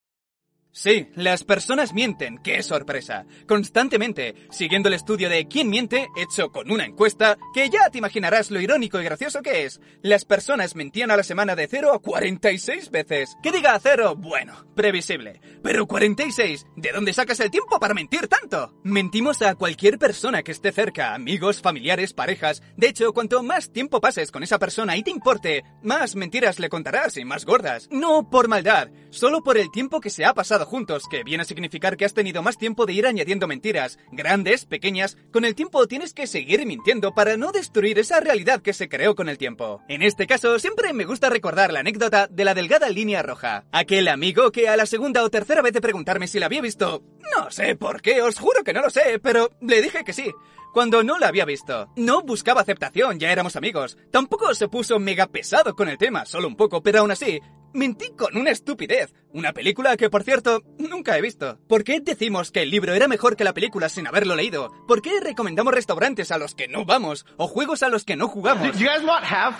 Sí, 0.77 1.09
las 1.15 1.45
personas 1.45 1.95
mienten, 1.95 2.39
qué 2.39 2.61
sorpresa. 2.65 3.27
Constantemente, 3.47 4.35
siguiendo 4.51 4.89
el 4.89 4.97
estudio 4.97 5.29
de 5.31 5.47
quién 5.47 5.71
miente, 5.71 6.09
hecho 6.17 6.51
con 6.51 6.69
una 6.69 6.85
encuesta, 6.85 7.39
que 7.55 7.71
ya 7.71 7.91
te 7.91 7.99
imaginarás 7.99 8.51
lo 8.51 8.61
irónico 8.61 9.01
y 9.01 9.05
gracioso 9.05 9.41
que 9.41 9.67
es. 9.67 9.81
Las 10.03 10.25
personas 10.25 10.75
mentían 10.75 11.13
a 11.13 11.17
la 11.17 11.23
semana 11.23 11.55
de 11.55 11.69
0 11.69 11.93
a 11.95 12.01
46 12.01 12.91
veces. 12.91 13.37
¿Qué 13.41 13.53
diga 13.53 13.79
0? 13.81 14.17
Bueno, 14.17 14.67
previsible. 14.75 15.41
Pero 15.63 15.87
46, 15.87 16.67
¿de 16.75 16.91
dónde 16.91 17.13
sacas 17.13 17.39
el 17.39 17.53
tiempo 17.53 17.79
para 17.79 17.95
mentir 17.95 18.27
tanto? 18.27 18.75
Mentimos 18.83 19.43
a 19.43 19.55
cualquier 19.55 19.97
persona 19.97 20.43
que 20.43 20.51
esté 20.51 20.73
cerca, 20.73 21.15
amigos, 21.15 21.61
familiares, 21.61 22.15
parejas. 22.15 22.65
De 22.77 22.89
hecho, 22.89 23.13
cuanto 23.13 23.45
más 23.45 23.71
tiempo 23.71 24.01
pases 24.01 24.33
con 24.33 24.43
esa 24.43 24.59
persona 24.59 24.97
y 24.97 25.05
te 25.05 25.13
importe, 25.13 25.63
más 25.85 26.17
mentiras 26.17 26.59
le 26.59 26.69
contarás 26.69 27.17
y 27.17 27.25
más 27.25 27.45
gordas. 27.45 27.87
No 27.93 28.29
por 28.29 28.49
maldad, 28.49 28.89
solo 29.11 29.45
por 29.45 29.57
el 29.57 29.71
tiempo 29.71 30.01
que 30.01 30.11
se 30.11 30.25
ha 30.25 30.35
pasado 30.35 30.64
juntos, 30.65 31.05
que 31.09 31.25
viene 31.25 31.43
a 31.43 31.47
significar 31.47 31.97
que 31.97 32.05
has 32.05 32.15
tenido 32.15 32.43
más 32.43 32.59
tiempo 32.59 32.87
de 32.87 32.93
ir 32.93 33.07
añadiendo 33.07 33.47
mentiras, 33.47 33.99
grandes, 34.13 34.65
pequeñas, 34.65 35.17
con 35.33 35.45
el 35.45 35.55
tiempo 35.55 35.87
tienes 35.87 36.15
que 36.15 36.27
seguir 36.27 36.65
mintiendo 36.67 37.15
para 37.15 37.37
no 37.37 37.53
destruir 37.53 37.99
esa 37.99 38.21
realidad 38.21 38.63
que 38.63 38.73
se 38.73 38.89
creó 38.89 39.15
con 39.15 39.29
el 39.29 39.39
tiempo. 39.39 39.83
En 39.89 40.03
este 40.03 40.27
caso, 40.27 40.59
siempre 40.59 40.93
me 40.93 41.05
gusta 41.05 41.31
recordar 41.31 41.73
la 41.73 41.81
anécdota 41.81 42.27
de 42.27 42.45
la 42.45 42.55
delgada 42.55 42.89
línea 42.89 43.23
roja. 43.23 43.65
Aquel 43.73 44.09
amigo 44.09 44.51
que 44.53 44.69
a 44.69 44.77
la 44.77 44.87
segunda 44.87 45.23
o 45.23 45.31
tercera 45.31 45.63
vez 45.63 45.73
de 45.73 45.81
preguntarme 45.81 46.27
si 46.27 46.39
la 46.39 46.47
había 46.47 46.61
visto, 46.61 47.03
no 47.37 47.51
sé 47.51 47.77
por 47.77 48.03
qué, 48.03 48.23
os 48.23 48.39
juro 48.39 48.65
que 48.65 48.73
no 48.73 48.83
lo 48.83 48.91
sé, 48.91 49.19
pero 49.23 49.51
le 49.61 49.83
dije 49.83 50.05
que 50.05 50.13
sí 50.13 50.33
cuando 50.75 51.05
no 51.05 51.19
la 51.19 51.29
había 51.29 51.45
visto. 51.45 51.89
No 51.95 52.23
buscaba 52.23 52.61
aceptación, 52.61 53.21
ya 53.21 53.31
éramos 53.31 53.55
amigos. 53.55 53.97
Tampoco 54.11 54.53
se 54.55 54.69
puso 54.69 54.99
mega 54.99 55.29
pesado 55.29 55.77
con 55.77 55.89
el 55.89 55.97
tema, 55.97 56.27
solo 56.27 56.49
un 56.49 56.57
poco, 56.57 56.83
pero 56.83 56.99
aún 56.99 57.13
así, 57.13 57.41
mentí 57.75 58.11
con 58.17 58.37
una 58.37 58.51
estupidez. 58.51 59.13
Una 59.33 59.53
película 59.53 59.97
que, 59.97 60.09
por 60.09 60.23
cierto, 60.23 60.63
nunca 60.79 61.19
he 61.19 61.21
visto. 61.21 61.59
¿Por 61.69 61.85
qué 61.85 62.01
decimos 62.01 62.51
que 62.51 62.63
el 62.63 62.71
libro 62.71 62.95
era 62.95 63.09
mejor 63.09 63.37
que 63.37 63.45
la 63.45 63.53
película 63.53 63.89
sin 63.89 64.07
haberlo 64.07 64.37
leído? 64.37 64.73
¿Por 64.87 65.03
qué 65.03 65.21
recomendamos 65.21 65.75
restaurantes 65.75 66.31
a 66.31 66.39
los 66.39 66.55
que 66.55 66.69
no 66.69 66.85
vamos 66.85 67.27
o 67.37 67.49
juegos 67.49 67.83
a 67.83 67.89
los 67.89 68.05
que 68.05 68.17
no 68.17 68.29
jugamos? 68.29 68.79
You 68.79 68.87
guys 68.87 69.03
not 69.03 69.25
have? 69.29 69.57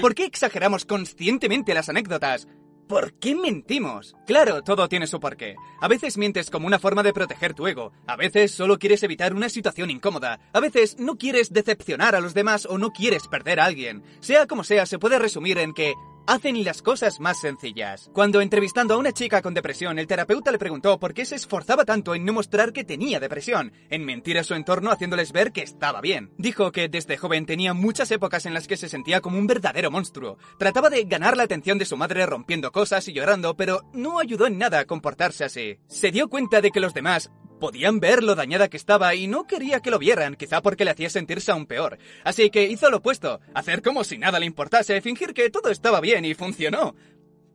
¿Por 0.00 0.14
qué 0.14 0.24
exageramos 0.24 0.84
conscientemente 0.84 1.72
las 1.74 1.88
anécdotas? 1.88 2.48
¿Por 2.88 3.14
qué 3.14 3.34
mentimos? 3.34 4.14
Claro, 4.26 4.62
todo 4.62 4.88
tiene 4.88 5.06
su 5.06 5.18
porqué. 5.18 5.56
A 5.80 5.88
veces 5.88 6.18
mientes 6.18 6.50
como 6.50 6.66
una 6.66 6.78
forma 6.78 7.02
de 7.02 7.14
proteger 7.14 7.54
tu 7.54 7.66
ego, 7.66 7.92
a 8.06 8.16
veces 8.16 8.52
solo 8.52 8.78
quieres 8.78 9.02
evitar 9.02 9.32
una 9.34 9.48
situación 9.48 9.90
incómoda, 9.90 10.40
a 10.52 10.60
veces 10.60 10.98
no 10.98 11.16
quieres 11.16 11.52
decepcionar 11.52 12.14
a 12.14 12.20
los 12.20 12.34
demás 12.34 12.66
o 12.66 12.76
no 12.76 12.90
quieres 12.90 13.28
perder 13.28 13.60
a 13.60 13.64
alguien. 13.64 14.02
Sea 14.20 14.46
como 14.46 14.62
sea, 14.62 14.84
se 14.84 14.98
puede 14.98 15.18
resumir 15.18 15.56
en 15.56 15.72
que 15.72 15.94
hacen 16.26 16.62
las 16.64 16.82
cosas 16.82 17.20
más 17.20 17.40
sencillas. 17.40 18.10
Cuando 18.12 18.40
entrevistando 18.40 18.94
a 18.94 18.98
una 18.98 19.12
chica 19.12 19.42
con 19.42 19.54
depresión, 19.54 19.98
el 19.98 20.06
terapeuta 20.06 20.52
le 20.52 20.58
preguntó 20.58 20.98
por 20.98 21.14
qué 21.14 21.24
se 21.24 21.36
esforzaba 21.36 21.84
tanto 21.84 22.14
en 22.14 22.24
no 22.24 22.32
mostrar 22.32 22.72
que 22.72 22.84
tenía 22.84 23.20
depresión, 23.20 23.72
en 23.90 24.04
mentir 24.04 24.38
a 24.38 24.44
su 24.44 24.54
entorno 24.54 24.90
haciéndoles 24.90 25.32
ver 25.32 25.52
que 25.52 25.62
estaba 25.62 26.00
bien. 26.00 26.32
Dijo 26.38 26.72
que 26.72 26.88
desde 26.88 27.16
joven 27.16 27.46
tenía 27.46 27.74
muchas 27.74 28.10
épocas 28.10 28.46
en 28.46 28.54
las 28.54 28.66
que 28.66 28.76
se 28.76 28.88
sentía 28.88 29.20
como 29.20 29.38
un 29.38 29.46
verdadero 29.46 29.90
monstruo. 29.90 30.38
Trataba 30.58 30.90
de 30.90 31.04
ganar 31.04 31.36
la 31.36 31.44
atención 31.44 31.78
de 31.78 31.84
su 31.84 31.96
madre 31.96 32.26
rompiendo 32.26 32.72
cosas 32.72 33.06
y 33.08 33.12
llorando, 33.12 33.56
pero 33.56 33.82
no 33.92 34.18
ayudó 34.18 34.46
en 34.46 34.58
nada 34.58 34.80
a 34.80 34.84
comportarse 34.84 35.44
así. 35.44 35.78
Se 35.86 36.10
dio 36.10 36.28
cuenta 36.28 36.60
de 36.60 36.70
que 36.70 36.80
los 36.80 36.94
demás 36.94 37.30
Podían 37.62 38.00
ver 38.00 38.24
lo 38.24 38.34
dañada 38.34 38.66
que 38.66 38.76
estaba 38.76 39.14
y 39.14 39.28
no 39.28 39.46
quería 39.46 39.78
que 39.78 39.92
lo 39.92 40.00
vieran, 40.00 40.34
quizá 40.34 40.62
porque 40.62 40.84
le 40.84 40.90
hacía 40.90 41.08
sentirse 41.08 41.52
aún 41.52 41.66
peor. 41.66 41.96
Así 42.24 42.50
que 42.50 42.64
hizo 42.64 42.90
lo 42.90 42.96
opuesto, 42.96 43.38
hacer 43.54 43.82
como 43.82 44.02
si 44.02 44.18
nada 44.18 44.40
le 44.40 44.46
importase, 44.46 45.00
fingir 45.00 45.32
que 45.32 45.48
todo 45.48 45.70
estaba 45.70 46.00
bien 46.00 46.24
y 46.24 46.34
funcionó 46.34 46.96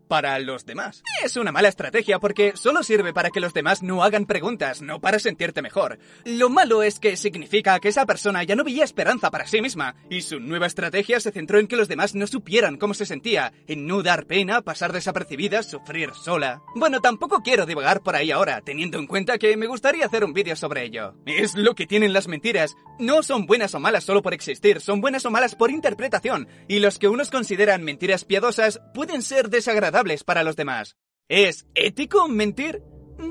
para 0.08 0.38
los 0.40 0.66
demás. 0.66 1.04
Es 1.24 1.36
una 1.36 1.52
mala 1.52 1.68
estrategia 1.68 2.20
porque 2.20 2.54
solo 2.56 2.84
sirve 2.84 3.14
para 3.14 3.30
que 3.30 3.40
los 3.40 3.54
demás 3.54 3.84
no 3.84 4.04
hagan 4.04 4.26
preguntas, 4.26 4.82
no 4.82 5.00
para 5.00 5.20
sentirte 5.20 5.62
mejor. 5.62 6.00
Lo 6.26 6.50
malo 6.50 6.84
es 6.84 7.00
que 7.00 7.18
significa 7.18 7.80
que 7.80 7.90
esa 7.90 8.06
persona 8.06 8.44
ya 8.44 8.56
no 8.56 8.64
veía 8.64 8.84
esperanza 8.84 9.32
para 9.32 9.48
sí 9.48 9.62
misma, 9.62 9.96
y 10.10 10.22
su 10.22 10.40
nueva 10.40 10.68
estrategia 10.68 11.20
se 11.20 11.32
centró 11.32 11.60
en 11.60 11.68
que 11.68 11.76
los 11.76 11.88
demás 11.88 12.16
no 12.16 12.28
supieran 12.28 12.78
cómo 12.78 12.94
se 12.94 13.06
sentía, 13.06 13.54
en 13.68 13.88
no 13.88 14.04
dar 14.04 14.26
pena, 14.26 14.62
pasar 14.62 14.94
desapercibida, 14.94 15.64
sufrir 15.64 16.12
sola. 16.14 16.62
Bueno, 16.76 17.02
tampoco 17.02 17.42
quiero 17.42 17.66
divagar 17.66 18.02
por 18.02 18.16
ahí 18.16 18.32
ahora, 18.32 18.62
teniendo 18.62 19.00
en 19.00 19.08
cuenta 19.08 19.38
que 19.38 19.58
me 19.58 19.68
gustaría 19.68 20.06
hacer 20.06 20.24
un 20.24 20.34
vídeo 20.34 20.56
sobre 20.56 20.84
ello. 20.84 21.16
Es 21.26 21.56
lo 21.56 21.76
que 21.76 21.88
tienen 21.88 22.14
las 22.14 22.28
mentiras. 22.28 22.76
No 23.00 23.24
son 23.24 23.46
buenas 23.46 23.76
o 23.76 23.80
malas 23.80 24.04
solo 24.04 24.22
por 24.22 24.34
existir, 24.34 24.82
son 24.82 25.02
buenas 25.02 25.26
o 25.26 25.32
malas 25.32 25.56
por 25.56 25.72
interpretación, 25.72 26.48
y 26.68 26.80
los 26.80 27.00
que 27.00 27.08
unos 27.08 27.30
consideran 27.30 27.84
mentiras 27.84 28.26
piadosas 28.26 28.80
pueden 28.94 29.22
ser 29.22 29.50
desagradables 29.50 29.97
para 30.26 30.44
los 30.44 30.56
demás. 30.56 30.96
¿Es 31.28 31.66
ético 31.74 32.28
mentir? 32.28 32.82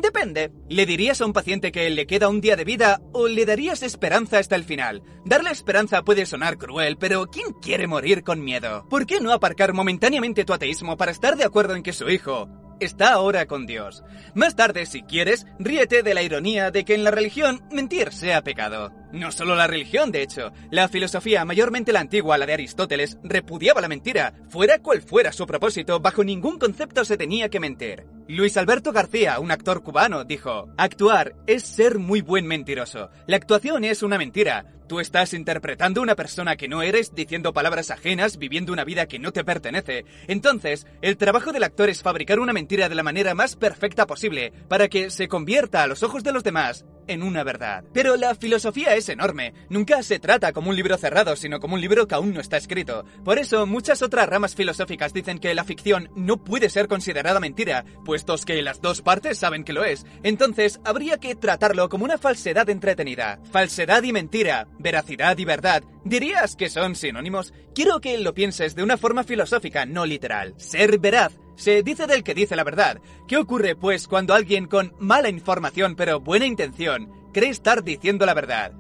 Depende. 0.02 0.50
¿Le 0.68 0.84
dirías 0.84 1.20
a 1.20 1.26
un 1.26 1.32
paciente 1.32 1.70
que 1.70 1.88
le 1.90 2.06
queda 2.06 2.28
un 2.28 2.40
día 2.40 2.56
de 2.56 2.64
vida 2.64 3.00
o 3.12 3.28
le 3.28 3.46
darías 3.46 3.82
esperanza 3.82 4.38
hasta 4.38 4.56
el 4.56 4.64
final? 4.64 5.02
Darle 5.24 5.50
esperanza 5.50 6.02
puede 6.02 6.26
sonar 6.26 6.58
cruel, 6.58 6.96
pero 6.98 7.26
¿quién 7.26 7.52
quiere 7.62 7.86
morir 7.86 8.24
con 8.24 8.42
miedo? 8.42 8.84
¿Por 8.90 9.06
qué 9.06 9.20
no 9.20 9.32
aparcar 9.32 9.72
momentáneamente 9.72 10.44
tu 10.44 10.52
ateísmo 10.52 10.96
para 10.96 11.12
estar 11.12 11.36
de 11.36 11.44
acuerdo 11.44 11.76
en 11.76 11.84
que 11.84 11.92
su 11.92 12.08
hijo 12.10 12.48
está 12.80 13.12
ahora 13.12 13.46
con 13.46 13.66
Dios? 13.66 14.02
Más 14.34 14.56
tarde, 14.56 14.86
si 14.86 15.02
quieres, 15.02 15.46
ríete 15.58 16.02
de 16.02 16.14
la 16.14 16.22
ironía 16.22 16.70
de 16.70 16.84
que 16.84 16.94
en 16.94 17.04
la 17.04 17.10
religión 17.10 17.62
mentir 17.70 18.12
sea 18.12 18.42
pecado. 18.42 18.92
No 19.12 19.32
solo 19.32 19.54
la 19.54 19.66
religión, 19.66 20.12
de 20.12 20.22
hecho, 20.22 20.52
la 20.70 20.88
filosofía, 20.88 21.44
mayormente 21.44 21.92
la 21.92 22.00
antigua, 22.00 22.36
la 22.36 22.46
de 22.46 22.54
Aristóteles, 22.54 23.18
repudiaba 23.22 23.80
la 23.80 23.88
mentira. 23.88 24.34
Fuera 24.48 24.80
cual 24.80 25.00
fuera 25.00 25.32
su 25.32 25.46
propósito, 25.46 26.00
bajo 26.00 26.22
ningún 26.22 26.58
concepto 26.58 27.04
se 27.04 27.16
tenía 27.16 27.48
que 27.48 27.60
mentir. 27.60 28.04
Luis 28.28 28.56
Alberto 28.56 28.92
García, 28.92 29.38
un 29.38 29.52
actor 29.52 29.82
cubano, 29.82 30.24
dijo, 30.24 30.68
actuar 30.76 31.36
es 31.46 31.62
ser 31.62 31.98
muy 31.98 32.20
buen 32.20 32.46
mentiroso. 32.46 33.10
La 33.26 33.36
actuación 33.36 33.84
es 33.84 34.02
una 34.02 34.18
mentira. 34.18 34.66
Tú 34.86 35.00
estás 35.00 35.34
interpretando 35.34 36.00
una 36.00 36.14
persona 36.14 36.56
que 36.56 36.68
no 36.68 36.82
eres, 36.82 37.14
diciendo 37.14 37.52
palabras 37.52 37.90
ajenas, 37.90 38.38
viviendo 38.38 38.72
una 38.72 38.84
vida 38.84 39.06
que 39.06 39.18
no 39.18 39.32
te 39.32 39.42
pertenece. 39.42 40.04
Entonces, 40.28 40.86
el 41.02 41.16
trabajo 41.16 41.52
del 41.52 41.64
actor 41.64 41.88
es 41.88 42.02
fabricar 42.02 42.38
una 42.38 42.52
mentira 42.52 42.88
de 42.88 42.94
la 42.94 43.02
manera 43.02 43.34
más 43.34 43.56
perfecta 43.56 44.06
posible, 44.06 44.52
para 44.68 44.88
que 44.88 45.10
se 45.10 45.28
convierta 45.28 45.82
a 45.82 45.86
los 45.88 46.02
ojos 46.02 46.22
de 46.22 46.32
los 46.32 46.44
demás 46.44 46.84
en 47.06 47.22
una 47.22 47.44
verdad. 47.44 47.84
Pero 47.92 48.16
la 48.16 48.34
filosofía 48.34 48.94
es 48.94 49.08
enorme. 49.08 49.54
Nunca 49.68 50.02
se 50.02 50.18
trata 50.18 50.52
como 50.52 50.70
un 50.70 50.76
libro 50.76 50.96
cerrado, 50.96 51.36
sino 51.36 51.60
como 51.60 51.74
un 51.74 51.80
libro 51.80 52.06
que 52.06 52.14
aún 52.14 52.34
no 52.34 52.40
está 52.40 52.56
escrito. 52.56 53.04
Por 53.24 53.38
eso, 53.38 53.66
muchas 53.66 54.02
otras 54.02 54.28
ramas 54.28 54.54
filosóficas 54.54 55.12
dicen 55.12 55.38
que 55.38 55.54
la 55.54 55.64
ficción 55.64 56.10
no 56.14 56.42
puede 56.42 56.70
ser 56.70 56.88
considerada 56.88 57.40
mentira, 57.40 57.84
puestos 58.04 58.44
que 58.44 58.62
las 58.62 58.80
dos 58.80 59.02
partes 59.02 59.38
saben 59.38 59.64
que 59.64 59.72
lo 59.72 59.84
es. 59.84 60.06
Entonces, 60.22 60.80
habría 60.84 61.18
que 61.18 61.34
tratarlo 61.34 61.88
como 61.88 62.04
una 62.04 62.18
falsedad 62.18 62.68
entretenida. 62.70 63.38
Falsedad 63.50 64.02
y 64.02 64.12
mentira, 64.12 64.68
veracidad 64.78 65.36
y 65.38 65.44
verdad. 65.44 65.82
¿Dirías 66.04 66.54
que 66.56 66.68
son 66.68 66.94
sinónimos? 66.94 67.52
Quiero 67.74 68.00
que 68.00 68.16
lo 68.18 68.32
pienses 68.32 68.74
de 68.74 68.82
una 68.82 68.96
forma 68.96 69.24
filosófica, 69.24 69.86
no 69.86 70.06
literal. 70.06 70.54
Ser 70.56 70.98
veraz 70.98 71.32
se 71.56 71.82
dice 71.82 72.06
del 72.06 72.22
que 72.22 72.34
dice 72.34 72.54
la 72.56 72.64
verdad. 72.64 73.00
¿Qué 73.26 73.36
ocurre, 73.36 73.74
pues, 73.74 74.06
cuando 74.06 74.34
alguien 74.34 74.66
con 74.66 74.94
mala 74.98 75.28
información 75.28 75.96
pero 75.96 76.20
buena 76.20 76.46
intención 76.46 77.10
cree 77.32 77.50
estar 77.50 77.82
diciendo 77.82 78.24
la 78.26 78.34
verdad? 78.34 78.72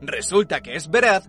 Resulta 0.00 0.60
que 0.60 0.76
es 0.76 0.90
veraz, 0.90 1.28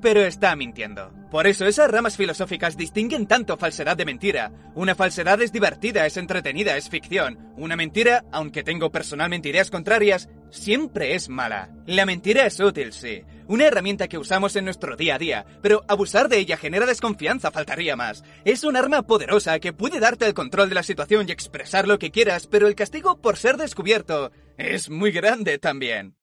pero 0.00 0.22
está 0.22 0.54
mintiendo. 0.56 1.12
Por 1.30 1.46
eso 1.46 1.66
esas 1.66 1.90
ramas 1.90 2.16
filosóficas 2.16 2.76
distinguen 2.76 3.26
tanto 3.26 3.58
falsedad 3.58 3.96
de 3.96 4.06
mentira. 4.06 4.50
Una 4.74 4.94
falsedad 4.94 5.42
es 5.42 5.52
divertida, 5.52 6.06
es 6.06 6.16
entretenida, 6.16 6.76
es 6.76 6.88
ficción. 6.88 7.52
Una 7.56 7.76
mentira, 7.76 8.24
aunque 8.32 8.62
tengo 8.62 8.90
personalmente 8.90 9.50
ideas 9.50 9.70
contrarias, 9.70 10.30
siempre 10.50 11.14
es 11.14 11.28
mala. 11.28 11.70
La 11.86 12.06
mentira 12.06 12.46
es 12.46 12.58
útil, 12.60 12.92
sí. 12.92 13.24
Una 13.48 13.64
herramienta 13.64 14.08
que 14.08 14.18
usamos 14.18 14.56
en 14.56 14.66
nuestro 14.66 14.94
día 14.94 15.14
a 15.14 15.18
día, 15.18 15.46
pero 15.62 15.82
abusar 15.88 16.28
de 16.28 16.36
ella 16.36 16.58
genera 16.58 16.84
desconfianza, 16.84 17.50
faltaría 17.50 17.96
más. 17.96 18.22
Es 18.44 18.62
un 18.62 18.76
arma 18.76 19.00
poderosa 19.02 19.58
que 19.58 19.72
puede 19.72 20.00
darte 20.00 20.26
el 20.26 20.34
control 20.34 20.68
de 20.68 20.74
la 20.74 20.82
situación 20.82 21.26
y 21.26 21.32
expresar 21.32 21.88
lo 21.88 21.98
que 21.98 22.10
quieras, 22.10 22.46
pero 22.46 22.68
el 22.68 22.74
castigo 22.74 23.22
por 23.22 23.38
ser 23.38 23.56
descubierto 23.56 24.32
es 24.58 24.90
muy 24.90 25.12
grande 25.12 25.58
también. 25.58 26.14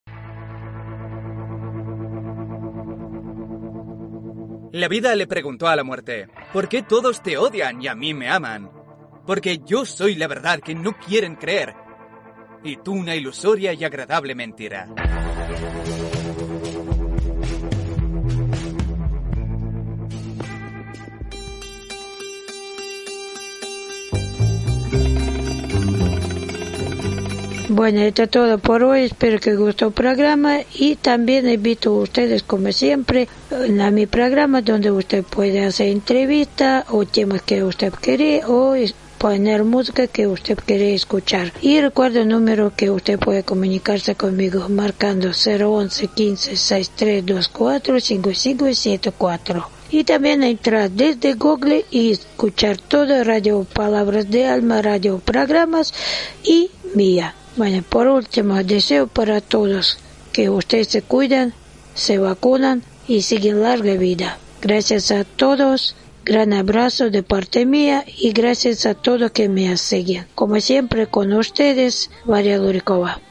La 4.71 4.87
vida 4.87 5.15
le 5.15 5.25
preguntó 5.25 5.67
a 5.67 5.75
la 5.75 5.83
muerte, 5.83 6.27
¿por 6.53 6.69
qué 6.69 6.83
todos 6.83 7.23
te 7.23 7.39
odian 7.39 7.81
y 7.81 7.87
a 7.87 7.95
mí 7.95 8.13
me 8.13 8.29
aman? 8.29 8.69
Porque 9.25 9.61
yo 9.65 9.85
soy 9.85 10.13
la 10.13 10.27
verdad 10.27 10.59
que 10.59 10.75
no 10.75 10.95
quieren 10.99 11.37
creer, 11.37 11.73
y 12.63 12.77
tú 12.77 12.93
una 12.93 13.15
ilusoria 13.15 13.73
y 13.73 13.83
agradable 13.83 14.35
mentira. 14.35 14.89
Bueno, 27.75 27.99
esto 27.99 28.23
es 28.23 28.29
todo 28.29 28.57
por 28.57 28.85
hoy. 28.85 29.01
Espero 29.01 29.37
que 29.37 29.53
gustó 29.53 29.87
el 29.87 29.91
programa 29.91 30.59
y 30.73 30.95
también 30.95 31.49
invito 31.49 31.89
a 31.89 32.03
ustedes, 32.03 32.41
como 32.41 32.71
siempre, 32.71 33.27
a 33.51 33.91
mi 33.91 34.05
programa 34.05 34.61
donde 34.61 34.91
usted 34.91 35.25
puede 35.25 35.65
hacer 35.65 35.89
entrevistas 35.89 36.85
o 36.89 37.03
temas 37.03 37.41
que 37.41 37.65
usted 37.65 37.91
quiere 37.91 38.43
o 38.47 38.75
poner 39.17 39.65
música 39.65 40.07
que 40.07 40.25
usted 40.25 40.57
quiere 40.65 40.93
escuchar. 40.93 41.51
Y 41.61 41.81
recuerda 41.81 42.21
el 42.21 42.29
número 42.29 42.71
que 42.73 42.89
usted 42.89 43.19
puede 43.19 43.43
comunicarse 43.43 44.15
conmigo 44.15 44.69
marcando 44.69 45.31
011 45.33 46.07
15 46.07 46.55
6324 46.55 47.99
5574 47.99 49.69
y 49.91 50.05
también 50.05 50.43
entrar 50.43 50.89
desde 50.91 51.33
Google 51.33 51.83
y 51.91 52.11
escuchar 52.11 52.77
todo 52.77 53.21
Radio 53.25 53.65
Palabras 53.65 54.31
de 54.31 54.47
Alma, 54.47 54.81
Radio 54.81 55.19
Programas 55.19 55.93
y 56.41 56.71
Mía. 56.93 57.35
Bueno, 57.55 57.83
por 57.87 58.07
último, 58.07 58.61
deseo 58.63 59.07
para 59.07 59.39
todos 59.39 59.97
que 60.33 60.49
ustedes 60.49 60.89
se 60.89 61.01
cuidan, 61.01 61.53
se 61.93 62.17
vacunan 62.17 62.83
y 63.07 63.21
siguen 63.21 63.61
larga 63.61 63.93
vida. 63.93 64.37
Gracias 64.61 65.11
a 65.11 65.23
todos, 65.23 65.95
gran 66.25 66.51
abrazo 66.51 67.09
de 67.09 67.23
parte 67.23 67.65
mía 67.65 68.03
y 68.17 68.33
gracias 68.33 68.85
a 68.85 68.93
todos 68.93 69.31
que 69.31 69.47
me 69.47 69.77
siguen. 69.77 70.27
Como 70.35 70.59
siempre 70.59 71.07
con 71.07 71.31
ustedes, 71.31 72.09
María 72.25 72.57
Lurikova. 72.57 73.21